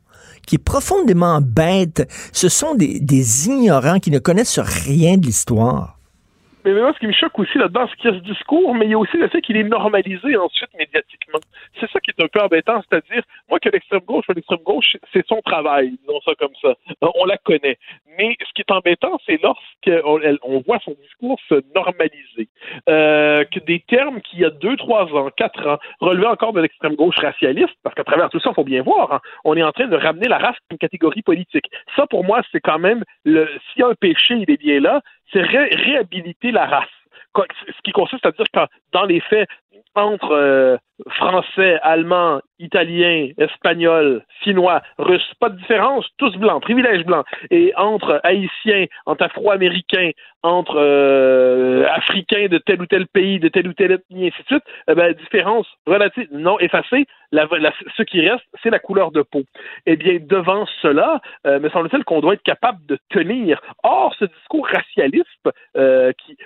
qui 0.48 0.56
est 0.56 0.64
profondément 0.64 1.40
bête. 1.40 2.06
Ce 2.32 2.48
sont 2.48 2.74
des, 2.74 3.48
ignorants 3.48 4.00
qui 4.00 4.10
ne 4.10 4.18
connaissent 4.18 4.58
rien 4.58 5.16
de 5.16 5.26
l'histoire. 5.26 5.96
Mais 6.64 6.74
moi, 6.74 6.92
ce 6.92 6.98
qui 6.98 7.06
me 7.06 7.12
choque 7.12 7.38
aussi 7.38 7.56
là-dedans, 7.56 7.86
c'est 7.88 7.96
qu'il 7.96 8.10
y 8.10 8.14
a 8.14 8.18
ce 8.18 8.24
discours, 8.24 8.74
mais 8.74 8.86
il 8.86 8.90
y 8.90 8.94
a 8.94 8.98
aussi 8.98 9.16
le 9.16 9.28
fait 9.28 9.40
qu'il 9.40 9.56
est 9.56 9.62
normalisé 9.62 10.36
ensuite 10.36 10.68
médiatiquement. 10.76 11.38
C'est 11.78 11.88
ça 11.90 12.00
qui 12.00 12.10
est 12.10 12.22
un 12.22 12.28
peu 12.28 12.40
embêtant, 12.40 12.82
c'est-à-dire, 12.82 13.22
moi, 13.48 13.60
que 13.60 13.68
l'extrême 13.68 14.00
gauche, 14.00 14.24
l'extrême 14.34 14.62
gauche, 14.64 14.96
c'est 15.12 15.26
son 15.26 15.40
travail, 15.42 15.96
disons 16.00 16.20
ça 16.24 16.32
comme 16.38 16.54
ça. 16.60 16.74
On 17.14 17.24
la 17.26 17.38
connaît. 17.38 17.78
Mais 18.18 18.36
ce 18.40 18.52
qui 18.54 18.62
est 18.62 18.72
embêtant, 18.72 19.18
c'est 19.24 19.40
lorsqu'on 19.42 20.20
on 20.42 20.60
voit 20.66 20.80
son 20.84 20.96
discours 21.02 21.38
se 21.48 21.62
normaliser. 21.74 22.47
Euh, 22.88 23.44
que 23.44 23.60
des 23.60 23.80
termes 23.80 24.20
qui, 24.20 24.36
il 24.36 24.42
y 24.42 24.44
a 24.44 24.50
deux, 24.50 24.76
trois 24.76 25.04
ans, 25.14 25.30
quatre 25.36 25.66
ans, 25.66 25.78
relevaient 26.00 26.26
encore 26.26 26.52
de 26.52 26.60
l'extrême 26.60 26.94
gauche 26.94 27.16
racialiste, 27.16 27.74
parce 27.82 27.94
qu'à 27.94 28.04
travers 28.04 28.30
tout 28.30 28.40
ça, 28.40 28.50
il 28.50 28.54
faut 28.54 28.64
bien 28.64 28.82
voir, 28.82 29.12
hein, 29.12 29.20
on 29.44 29.56
est 29.56 29.62
en 29.62 29.72
train 29.72 29.86
de 29.86 29.96
ramener 29.96 30.28
la 30.28 30.38
race 30.38 30.56
comme 30.56 30.72
une 30.72 30.78
catégorie 30.78 31.22
politique. 31.22 31.66
Ça, 31.96 32.06
pour 32.06 32.24
moi, 32.24 32.42
c'est 32.52 32.60
quand 32.60 32.78
même, 32.78 33.04
le, 33.24 33.48
s'il 33.72 33.80
y 33.80 33.82
a 33.82 33.88
un 33.88 33.94
péché, 33.94 34.34
il 34.34 34.50
est 34.50 34.60
bien 34.60 34.80
là, 34.80 35.00
c'est 35.32 35.42
réhabiliter 35.42 36.50
la 36.50 36.66
race. 36.66 36.88
Ce 37.36 37.82
qui 37.84 37.92
consiste 37.92 38.26
à 38.26 38.32
dire 38.32 38.46
que 38.52 38.60
dans 38.92 39.04
les 39.04 39.20
faits, 39.20 39.48
entre 39.94 40.32
euh, 40.32 40.76
français, 41.10 41.78
allemand, 41.82 42.40
italien, 42.58 43.28
espagnol, 43.38 44.24
finnois, 44.40 44.82
russe, 44.98 45.32
pas 45.40 45.48
de 45.48 45.56
différence, 45.56 46.06
tous 46.18 46.36
blancs, 46.36 46.62
privilèges 46.62 47.04
blancs. 47.04 47.24
Et 47.50 47.72
entre 47.76 48.20
haïtiens, 48.24 48.86
entre 49.06 49.24
afro-américains, 49.24 50.10
entre 50.42 50.76
euh, 50.76 51.86
africains 51.90 52.46
de 52.48 52.58
tel 52.58 52.80
ou 52.80 52.86
tel 52.86 53.06
pays, 53.06 53.38
de 53.38 53.48
tel 53.48 53.68
ou 53.68 53.72
tel 53.72 53.92
ethnie, 53.92 54.24
et 54.24 54.28
ainsi 54.28 54.42
de 54.42 54.46
suite, 54.46 54.64
eh 54.88 54.94
ben, 54.94 55.12
différence 55.14 55.66
relative, 55.86 56.28
non 56.32 56.58
effacée, 56.58 57.06
ce 57.32 58.02
qui 58.02 58.28
reste, 58.28 58.44
c'est 58.62 58.70
la 58.70 58.78
couleur 58.78 59.10
de 59.12 59.22
peau. 59.22 59.42
Eh 59.86 59.96
bien, 59.96 60.18
devant 60.20 60.66
cela, 60.82 61.20
euh, 61.46 61.60
me 61.60 61.68
semble-t-il 61.70 62.04
qu'on 62.04 62.20
doit 62.20 62.34
être 62.34 62.42
capable 62.42 62.84
de 62.86 62.98
tenir. 63.10 63.60
Or, 63.82 64.14
ce 64.18 64.24
discours 64.24 64.66
racialiste 64.66 65.28
qui 66.18 66.36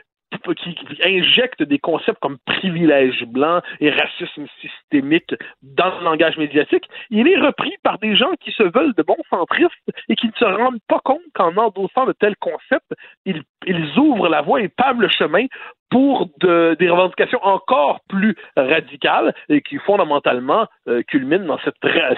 qui, 0.57 0.77
injecte 1.05 1.63
des 1.63 1.79
concepts 1.79 2.21
comme 2.21 2.39
privilège 2.47 3.25
blanc 3.27 3.61
et 3.81 3.91
racisme 3.91 4.47
systémique 4.61 5.35
dans 5.63 5.99
le 5.99 6.05
langage 6.05 6.37
médiatique, 6.37 6.85
il 7.11 7.29
est 7.29 7.39
repris 7.39 7.75
par 7.83 7.99
des 7.99 8.17
gens 8.17 8.33
qui 8.41 8.53
se 8.53 8.63
veulent 8.63 8.95
de 8.95 9.03
bons 9.03 9.23
centristes 9.31 9.73
et 10.09 10.17
qui 10.17 10.27
ne 10.27 10.33
se 10.33 10.45
rendent 10.45 10.81
pas 10.89 11.01
compte 11.05 11.23
qu'en 11.35 11.57
endossant 11.57 12.07
de 12.07 12.13
tels 12.13 12.37
concepts, 12.37 12.93
ils, 13.25 13.43
ils 13.67 13.99
ouvrent 13.99 14.29
la 14.29 14.43
voie 14.43 14.61
et 14.63 14.69
pavent 14.69 15.01
le 15.01 15.09
chemin 15.09 15.47
pour 15.93 16.31
de, 16.41 16.75
des 16.81 16.89
revendications 16.89 17.39
encore 17.43 18.01
plus 18.09 18.35
radicales 18.57 19.35
et 19.51 19.61
qui 19.61 19.77
fondamentalement 19.77 20.67
euh, 20.89 21.03
culminent 21.07 21.47
dans 21.47 21.59
cette, 21.65 21.75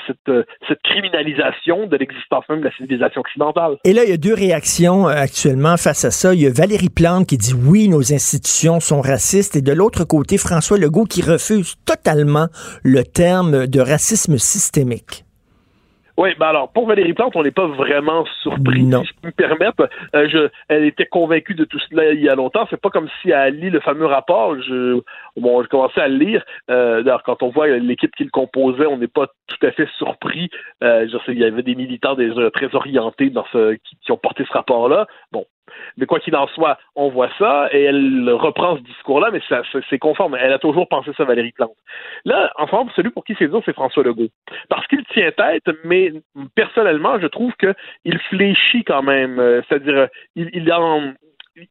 cette, 0.07 0.17
euh, 0.29 0.45
cette 0.69 0.81
criminalisation 0.83 1.89
de 1.89 1.97
l'existence 1.97 2.45
même 2.49 2.61
de 2.61 2.67
la 2.67 2.73
civilisation 2.73 3.21
occidentale. 3.21 3.77
Et 3.85 3.93
là, 3.93 4.05
il 4.05 4.11
y 4.11 4.13
a 4.13 4.17
deux 4.17 4.35
réactions 4.35 5.09
euh, 5.09 5.13
actuellement 5.13 5.77
face 5.77 6.05
à 6.05 6.13
ça. 6.13 6.35
Il 6.35 6.41
y 6.41 6.47
a 6.47 6.51
Valérie 6.51 6.89
Plante 6.89 7.27
qui 7.27 7.37
dit 7.37 7.53
oui, 7.53 7.89
nos 7.89 8.13
institutions 8.13 8.79
sont 8.79 9.01
racistes 9.01 9.57
et 9.57 9.63
de 9.63 9.73
l'autre 9.73 10.05
côté, 10.05 10.39
François 10.39 10.79
Legault 10.79 11.05
qui 11.05 11.23
refuse 11.23 11.75
totalement 11.85 12.47
le 12.85 13.03
terme 13.03 13.67
de 13.67 13.81
racisme 13.81 14.39
systémique. 14.39 15.24
Oui, 16.17 16.31
ben 16.39 16.47
alors, 16.47 16.71
pour 16.71 16.87
Valérie 16.87 17.13
Plante, 17.13 17.35
on 17.35 17.43
n'est 17.43 17.51
pas 17.51 17.67
vraiment 17.67 18.25
surpris. 18.43 18.83
Si 18.83 18.91
je 18.91 19.13
peux 19.21 19.29
me 19.29 19.33
permettre, 19.33 19.89
euh, 20.15 20.29
je, 20.29 20.49
elle 20.69 20.85
était 20.85 21.07
convaincue 21.07 21.55
de 21.55 21.65
tout 21.65 21.81
cela 21.91 22.13
il 22.13 22.21
y 22.21 22.29
a 22.29 22.37
longtemps. 22.37 22.67
C'est 22.71 22.81
pas 22.81 22.91
comme 22.91 23.09
si 23.21 23.31
elle 23.31 23.59
lit 23.59 23.71
le 23.71 23.81
fameux 23.81 24.07
rapport. 24.07 24.55
Je, 24.63 25.01
bon, 25.37 25.63
j'ai 25.63 25.69
commencé 25.69 26.01
à 26.01 26.07
le 26.07 26.17
lire. 26.17 26.45
Euh, 26.71 27.03
d'ailleurs, 27.03 27.25
quand 27.25 27.43
on 27.43 27.49
voit 27.49 27.67
l'équipe 27.67 28.15
qui 28.15 28.25
le 28.25 28.31
composait, 28.31 28.87
on 28.87 28.99
n'est 28.99 29.09
pas 29.09 29.27
tout 29.49 29.67
à 29.67 29.73
fait 29.73 29.89
surpris. 29.99 30.51
Euh, 30.85 31.09
je 31.11 31.19
sais, 31.19 31.33
il 31.33 31.39
y 31.39 31.45
avait 31.45 31.63
des 31.63 31.75
militants 31.75 32.15
déjà 32.15 32.49
très 32.53 32.73
orientés 32.77 33.31
dans 33.31 33.47
ce, 33.53 33.75
qui, 33.75 33.97
qui 34.01 34.13
ont 34.13 34.17
porté 34.17 34.45
ce 34.45 34.53
rapport-là. 34.53 35.09
Bon, 35.33 35.45
mais 35.97 36.07
quoi 36.07 36.21
qu'il 36.21 36.35
en 36.37 36.47
soit, 36.49 36.79
on 36.95 37.09
voit 37.09 37.31
ça 37.39 37.69
et 37.73 37.83
elle 37.83 38.31
reprend 38.31 38.77
ce 38.77 38.83
discours-là, 38.83 39.31
mais 39.33 39.41
c'est 39.91 39.99
conforme. 39.99 40.37
Elle 40.37 40.53
a 40.53 40.59
toujours 40.59 40.89
pensé 40.89 41.11
ça, 41.17 41.25
Valérie 41.25 41.53
Plante. 41.53 41.77
Là, 42.25 42.53
en 42.57 42.67
fait, 42.67 42.77
celui 42.97 43.11
pour 43.11 43.25
qui 43.25 43.35
c'est 43.39 43.49
dur, 43.49 43.63
c'est 43.65 43.73
François 43.73 44.03
Legault. 44.03 44.29
Parce 44.69 44.87
qu'il 44.87 45.05
tient 45.07 45.31
tête, 45.33 45.69
mais 45.85 46.13
personnellement, 46.55 47.19
je 47.21 47.27
trouve 47.27 47.53
qu'il 47.57 48.19
fléchit 48.31 48.85
quand 48.85 49.03
même. 49.03 49.39
Euh, 49.39 49.63
c'est-à-dire, 49.69 50.09
il, 50.37 50.51
il, 50.53 50.73
en, 50.73 51.13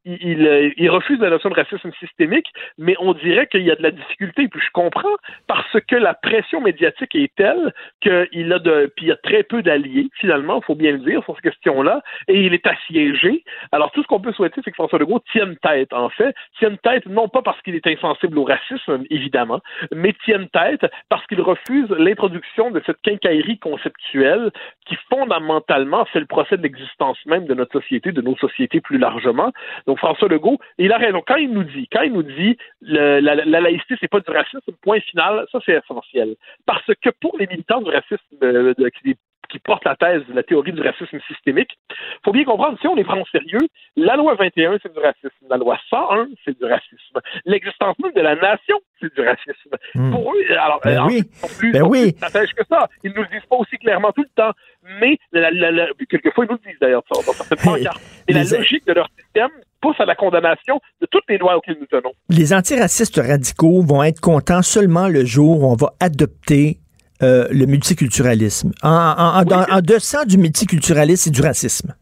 il, 0.05 0.47
euh, 0.47 0.71
il, 0.77 0.89
refuse 0.89 1.19
la 1.19 1.29
notion 1.29 1.49
de 1.49 1.55
racisme 1.55 1.91
systémique, 1.99 2.47
mais 2.77 2.95
on 2.99 3.13
dirait 3.13 3.47
qu'il 3.47 3.63
y 3.63 3.71
a 3.71 3.75
de 3.75 3.83
la 3.83 3.91
difficulté. 3.91 4.47
Puis 4.47 4.61
je 4.61 4.71
comprends 4.71 5.15
parce 5.47 5.77
que 5.87 5.95
la 5.95 6.13
pression 6.13 6.61
médiatique 6.61 7.15
est 7.15 7.33
telle 7.35 7.73
qu'il 8.01 8.53
a 8.53 8.59
de, 8.59 8.91
puis 8.95 9.05
il 9.05 9.09
y 9.09 9.11
a 9.11 9.17
très 9.17 9.43
peu 9.43 9.61
d'alliés 9.61 10.07
finalement, 10.19 10.59
il 10.61 10.65
faut 10.65 10.75
bien 10.75 10.91
le 10.91 10.99
dire 10.99 11.23
sur 11.23 11.35
cette 11.35 11.43
question-là, 11.43 12.01
et 12.27 12.41
il 12.41 12.53
est 12.53 12.65
assiégé. 12.65 13.43
Alors 13.71 13.91
tout 13.91 14.01
ce 14.03 14.07
qu'on 14.07 14.19
peut 14.19 14.33
souhaiter, 14.33 14.61
c'est 14.63 14.71
que 14.71 14.75
François 14.75 14.99
Legault 14.99 15.21
tienne 15.31 15.57
tête. 15.61 15.91
En 15.93 16.09
fait, 16.09 16.33
tienne 16.59 16.77
tête 16.77 17.05
non 17.05 17.27
pas 17.27 17.41
parce 17.41 17.61
qu'il 17.61 17.75
est 17.75 17.87
insensible 17.87 18.37
au 18.37 18.43
racisme 18.43 19.03
évidemment, 19.09 19.59
mais 19.93 20.13
tienne 20.25 20.47
tête 20.49 20.85
parce 21.09 21.25
qu'il 21.27 21.41
refuse 21.41 21.89
l'introduction 21.89 22.71
de 22.71 22.81
cette 22.85 23.01
quincaillerie 23.01 23.59
conceptuelle 23.59 24.51
qui 24.85 24.95
fondamentalement 25.09 26.05
fait 26.05 26.19
le 26.19 26.25
procès 26.25 26.57
de 26.57 26.63
l'existence 26.63 27.17
même 27.25 27.45
de 27.45 27.53
notre 27.53 27.79
société, 27.79 28.11
de 28.11 28.21
nos 28.21 28.35
sociétés 28.37 28.81
plus 28.81 28.97
largement. 28.97 29.51
Donc 29.88 29.98
François 30.00 30.27
Legault, 30.27 30.60
il 30.77 30.92
a 30.92 30.98
raison. 30.98 31.22
Quand 31.25 31.36
il 31.38 31.51
nous 31.51 31.63
dit, 31.63 31.88
quand 31.92 32.01
il 32.01 32.13
nous 32.13 32.24
dit 32.24 32.58
la, 32.82 33.22
la, 33.22 33.36
la 33.36 33.62
laïcité, 33.62 33.96
c'est 34.00 34.08
pas 34.10 34.20
du 34.20 34.32
racisme, 34.32 34.60
point 34.82 35.00
final, 35.01 35.46
ça 35.51 35.60
c'est 35.65 35.74
essentiel. 35.74 36.36
Parce 36.65 36.86
que 37.01 37.10
pour 37.22 37.38
les 37.38 37.48
militants 37.48 37.82
du 37.82 37.89
racisme, 37.92 38.20
euh, 38.44 38.74
qui, 39.01 39.15
qui 39.50 39.60
portent 39.60 39.86
la 39.86 39.96
thèse 39.96 40.24
la 40.34 40.42
théorie 40.42 40.72
du 40.72 40.82
racisme 40.82 41.20
systémique. 41.27 41.77
Il 41.92 41.96
faut 42.25 42.32
bien 42.32 42.44
comprendre, 42.44 42.77
si 42.82 42.88
on 42.88 42.96
les 42.96 43.03
prend 43.03 43.20
au 43.22 43.25
sérieux, 43.27 43.60
la 43.96 44.15
loi 44.15 44.34
21, 44.36 44.80
c'est 44.82 44.92
du 44.92 45.00
racisme. 45.00 45.30
La 45.48 45.58
loi 45.58 45.77
101, 45.92 46.27
c'est 46.44 46.58
du 46.58 46.65
racisme. 46.65 47.20
L'existence 47.46 48.00
même 48.00 48.13
de 48.13 48.22
la 48.22 48.36
nation, 48.36 48.80
c'est 49.00 49.13
du 49.13 49.22
racisme. 49.22 49.75
Hmm. 49.94 50.12
Pour 50.12 50.34
eux, 50.34 50.44
alors, 50.58 50.80
Ben 50.84 51.01
en- 51.01 51.08
oui. 51.08 51.22
plus, 51.60 51.72
Ben 51.72 51.84
oui. 51.84 52.13
plus 52.13 52.53
que 52.53 52.63
ça. 52.68 52.88
Ils 53.03 53.12
nous 53.15 53.22
le 53.22 53.27
disent 53.27 53.46
pas 53.48 53.58
aussi 53.58 53.77
clairement 53.77 54.12
tout 54.12 54.24
le 54.24 54.30
temps. 54.36 54.53
Mais, 55.00 55.18
la, 55.32 55.51
la- 55.51 55.72
la- 55.72 55.88
quelquefois, 56.10 56.46
ils 56.46 56.51
nous 56.51 56.58
le 56.63 56.70
disent 56.72 56.80
d'ailleurs, 56.80 57.03
ça, 57.13 57.22
dans 57.24 57.34
certaines 57.34 57.75
Hey. 57.75 57.88
Et 58.27 58.34
la 58.34 58.44
logique 58.44 58.86
de 58.88 58.94
leur 58.94 59.08
système 59.20 59.51
pousse 59.83 59.99
à 59.99 60.05
la 60.05 60.15
condamnation 60.15 60.75
de 61.01 61.07
toutes 61.11 61.27
les 61.29 61.37
lois 61.37 61.57
auxquelles 61.57 61.77
nous 61.79 61.91
tenons. 61.95 62.13
Les 62.29 62.53
antiracistes 62.53 63.17
radicaux 63.31 63.81
vont 63.91 64.01
être 64.01 64.21
contents 64.21 64.61
seulement 64.75 65.07
le 65.09 65.25
jour 65.25 65.61
où 65.61 65.65
on 65.73 65.75
va 65.75 65.89
adopter 65.99 66.77
euh, 67.21 67.47
le 67.51 67.65
multiculturalisme. 67.65 68.71
En, 68.81 68.89
en, 68.89 69.41
en, 69.41 69.81
Oui. 69.81 70.25
du 70.25 70.37
multiculturalisme 70.37 71.29
et 71.29 71.31
du 71.31 71.41
racisme. 71.41 71.93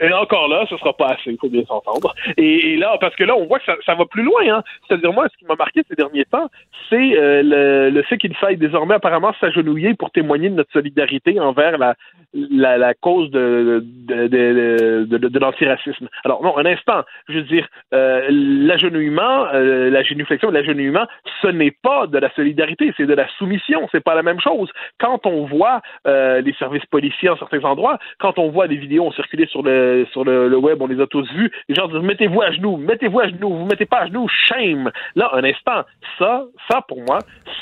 Et 0.00 0.12
encore 0.12 0.48
là, 0.48 0.66
ce 0.68 0.76
sera 0.76 0.92
pas 0.96 1.10
assez, 1.14 1.30
il 1.30 1.38
faut 1.40 1.48
bien 1.48 1.64
s'entendre. 1.66 2.14
Et, 2.36 2.72
et 2.72 2.76
là, 2.76 2.96
parce 3.00 3.14
que 3.14 3.22
là, 3.24 3.34
on 3.36 3.46
voit 3.46 3.60
que 3.60 3.64
ça, 3.66 3.76
ça 3.86 3.94
va 3.94 4.04
plus 4.06 4.24
loin. 4.24 4.42
Hein. 4.52 4.62
C'est-à-dire, 4.86 5.12
moi, 5.12 5.28
ce 5.32 5.36
qui 5.38 5.44
m'a 5.46 5.54
marqué 5.54 5.82
ces 5.88 5.94
derniers 5.94 6.24
temps, 6.24 6.48
c'est 6.90 7.16
euh, 7.16 7.42
le, 7.42 7.90
le 7.90 8.02
fait 8.02 8.18
qu'il 8.18 8.34
faille 8.34 8.56
désormais 8.56 8.94
apparemment 8.96 9.32
s'agenouiller 9.40 9.94
pour 9.94 10.10
témoigner 10.10 10.50
de 10.50 10.56
notre 10.56 10.72
solidarité 10.72 11.38
envers 11.38 11.78
la, 11.78 11.94
la, 12.34 12.76
la 12.78 12.94
cause 12.94 13.30
de, 13.30 13.84
de, 14.06 14.26
de, 14.26 15.06
de, 15.08 15.28
de- 15.28 15.38
l'antiracisme. 15.38 16.08
Alors, 16.24 16.42
non, 16.42 16.56
un 16.58 16.66
instant. 16.66 17.02
Je 17.28 17.34
veux 17.34 17.42
dire, 17.42 17.66
euh, 17.92 18.26
l'agenouillement, 18.30 19.46
euh, 19.52 19.90
la 19.90 20.02
génuflexion, 20.02 20.50
l'agenouillement, 20.50 21.06
ce 21.42 21.48
n'est 21.48 21.70
pas 21.70 22.06
de 22.06 22.18
la 22.18 22.32
solidarité, 22.34 22.92
c'est 22.96 23.06
de 23.06 23.14
la 23.14 23.28
soumission. 23.38 23.88
C'est 23.92 24.02
pas 24.02 24.14
la 24.14 24.22
même 24.22 24.40
chose. 24.40 24.70
Quand 24.98 25.26
on 25.26 25.46
voit 25.46 25.80
euh, 26.06 26.40
les 26.40 26.52
services 26.54 26.84
policiers 26.86 27.28
en 27.28 27.36
certains 27.36 27.62
endroits, 27.64 27.98
quand 28.18 28.38
on 28.38 28.50
voit 28.50 28.68
des 28.68 28.76
vidéos 28.76 29.06
ont 29.06 29.12
circulé 29.12 29.46
sur 29.46 29.62
le 29.62 30.06
sur 30.12 30.24
le, 30.24 30.56
web, 30.56 30.80
on 30.82 30.86
les 30.86 31.00
a 31.00 31.06
tous 31.06 31.28
vues, 31.32 31.50
les 31.68 31.74
gens 31.74 31.88
disent 31.88 32.00
mettez-vous 32.00 32.42
à 32.42 32.50
genoux, 32.52 32.76
mettez-vous 32.76 33.20
à 33.20 33.28
genoux, 33.28 33.50
vous 33.50 33.66
mettez 33.66 33.86
pas 33.86 34.00
à 34.00 34.06
genoux, 34.06 34.28
shame. 34.28 34.90
Là, 35.14 35.30
un 35.32 35.44
instant, 35.44 35.82
ça, 36.18 36.44
ça 36.70 36.80
pour 36.88 37.00
moi, 37.02 37.18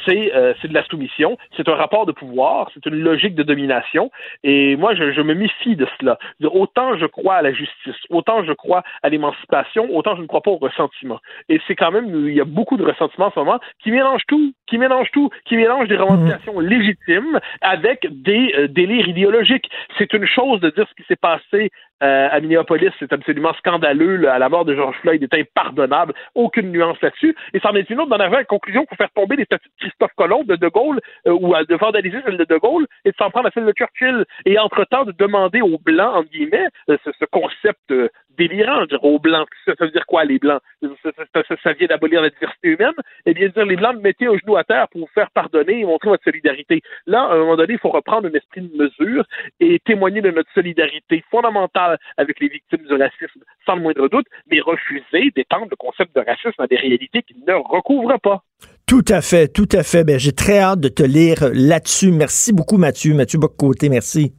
c'est 0.07 0.35
euh, 0.35 0.55
c'est 0.61 0.69
de 0.69 0.75
la 0.75 0.85
soumission, 0.85 1.37
c'est 1.57 1.69
un 1.69 1.75
rapport 1.75 2.07
de 2.07 2.12
pouvoir, 2.12 2.71
c'est 2.75 2.85
une 2.87 3.00
logique 3.00 3.35
de 3.35 3.43
domination, 3.43 4.11
et 4.45 4.62
moi 4.76 4.95
je, 4.95 5.12
je 5.12 5.21
me 5.21 5.35
méfie 5.35 5.76
de 5.76 5.87
cela. 5.99 6.19
Autant 6.42 6.97
je 6.97 7.07
crois 7.07 7.37
à 7.37 7.42
la 7.42 7.52
justice, 7.52 7.97
autant 8.11 8.45
je 8.45 8.52
crois 8.52 8.83
à 9.02 9.09
l'émancipation, 9.09 9.88
autant 9.95 10.16
je 10.16 10.23
ne 10.23 10.26
crois 10.26 10.40
pas 10.40 10.50
au 10.50 10.57
ressentiment. 10.57 11.21
Et 11.49 11.61
c'est 11.66 11.76
quand 11.76 11.90
même, 11.90 12.28
il 12.28 12.35
y 12.35 12.40
a 12.40 12.45
beaucoup 12.45 12.76
de 12.76 12.85
ressentiment 12.85 13.26
en 13.26 13.31
ce 13.31 13.38
moment 13.38 13.61
qui 13.83 13.90
mélangent 13.90 14.26
tout, 14.26 14.52
qui 14.66 14.78
mélangent 14.78 15.11
tout, 15.12 15.31
qui 15.45 15.57
mélangent 15.57 15.88
des 15.88 15.97
revendications 15.97 16.59
légitimes 16.61 17.40
avec 17.61 18.07
des 18.11 18.54
euh, 18.57 18.69
délires 18.69 19.09
idéologiques. 19.09 19.71
C'est 19.99 20.12
une 20.12 20.26
chose 20.26 20.61
de 20.61 20.71
dire 20.71 20.87
ce 20.88 20.95
qui 20.95 21.07
s'est 21.07 21.16
passé 21.16 21.71
euh, 22.02 22.28
à 22.30 22.40
Minneapolis, 22.40 22.90
c'est 22.99 23.12
absolument 23.12 23.52
scandaleux. 23.54 24.28
à 24.28 24.38
la 24.38 24.49
mort 24.49 24.64
de 24.64 24.75
George 24.75 24.97
Floyd 25.00 25.23
est 25.23 25.35
impardonnable. 25.35 26.14
Aucune 26.35 26.73
nuance 26.73 27.00
là-dessus. 27.00 27.35
Et 27.54 27.61
c'en 27.61 27.75
est 27.75 27.88
une 27.90 28.00
autre 28.00 28.11
d'en 28.11 28.18
arriver 28.18 28.37
à 28.37 28.40
la 28.40 28.44
conclusion 28.44 28.85
pour 28.85 28.97
faire 28.97 29.11
tomber 29.14 29.37
les 29.37 29.44
statues 29.44 29.68
de 29.68 29.87
Christophe 29.87 30.12
Colomb, 30.16 30.44
de 30.44 30.56
De 30.56 30.68
Gaulle, 30.68 31.00
euh, 31.26 31.32
ou 31.32 31.54
de 31.54 31.75
vandaliser 31.76 32.18
celle 32.25 32.37
de 32.37 32.44
De 32.44 32.56
Gaulle, 32.56 32.87
et 33.04 33.11
de 33.11 33.16
s'en 33.16 33.30
prendre 33.30 33.49
à 33.49 33.50
celle 33.52 33.66
de 33.66 33.73
Churchill. 33.76 34.25
Et 34.47 34.59
entre-temps, 34.59 35.04
de 35.04 35.12
demander 35.12 35.61
aux 35.61 35.78
Blancs, 35.78 36.16
entre 36.16 36.30
guillemets, 36.30 36.66
euh, 36.90 36.97
ce, 37.04 37.11
ce 37.18 37.25
concept 37.26 37.92
délirant, 38.39 38.83
je 38.83 38.89
dire 38.89 39.05
aux 39.05 39.19
Blancs, 39.19 39.49
ça, 39.65 39.75
veut 39.81 39.91
dire 39.91 40.07
quoi, 40.07 40.25
les 40.25 40.39
Blancs? 40.39 40.61
Ça, 40.83 41.73
vient 41.73 41.87
d'abolir 41.87 42.23
la 42.23 42.31
diversité 42.31 42.69
humaine? 42.69 42.95
Eh 43.27 43.35
bien, 43.35 43.49
dire 43.49 43.67
les 43.67 43.77
Blancs, 43.77 43.97
mettez 44.01 44.29
au 44.29 44.37
genou 44.39 44.57
à 44.57 44.65
terre 44.65 44.89
pour 44.89 45.03
vous 45.03 45.11
faire 45.15 45.31
pardonner 45.31 45.81
et 45.81 45.85
montrer 45.85 46.09
votre 46.09 46.25
solidarité. 46.25 46.83
Là, 47.07 47.23
à 47.23 47.35
un 47.35 47.39
moment 47.39 47.57
donné, 47.57 47.75
il 47.75 47.79
faut 47.79 47.91
reprendre 47.91 48.29
un 48.29 48.33
esprit 48.33 48.62
de 48.62 48.77
mesure 48.77 49.25
et 49.61 49.79
témoigner 49.81 50.21
de 50.21 50.31
notre 50.31 50.53
solidarité 50.53 51.25
fondamentale 51.31 51.99
avec 52.17 52.41
les 52.41 52.49
victimes 52.49 52.87
du 52.87 52.95
racisme, 52.95 53.43
sans 53.67 53.77
le 53.77 53.83
moindre 53.83 54.09
doute, 54.09 54.27
mais 54.51 54.61
refuser 54.61 55.31
d'étendre 55.35 55.69
le 55.71 55.77
concept 55.77 56.15
de 56.15 56.21
racisme 56.21 56.61
à 56.61 56.67
des 56.67 56.77
réalités 56.77 57.23
qu'il 57.23 57.39
ne 57.47 57.55
recouvre 57.55 58.19
pas. 58.21 58.43
Tout 58.87 59.05
à 59.09 59.23
fait, 59.23 59.49
tout 59.49 59.69
à 59.73 59.83
fait. 59.83 60.05
Ben, 60.05 60.19
j'ai 60.19 60.33
très 60.33 60.59
hâte 60.59 60.81
de 60.81 60.89
te 60.89 61.03
lire 61.03 61.51
là-dessus. 61.53 62.12
Merci 62.12 62.53
beaucoup, 62.53 62.77
Mathieu. 62.77 63.15
Mathieu 63.15 63.39
Boccoté, 63.39 63.89
merci. 63.89 64.35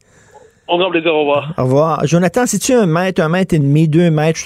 Au 0.73 0.77
grand 0.79 0.89
plaisir, 0.89 1.13
au 1.13 1.19
revoir. 1.19 1.53
Au 1.55 1.63
revoir. 1.65 2.07
Jonathan, 2.07 2.47
si 2.47 2.57
tu 2.57 2.73
un 2.73 2.87
mètre, 2.87 3.21
un 3.21 3.29
mètre 3.29 3.53
et 3.53 3.59
demi, 3.59 3.87
deux 3.87 4.09
mètres, 4.09 4.39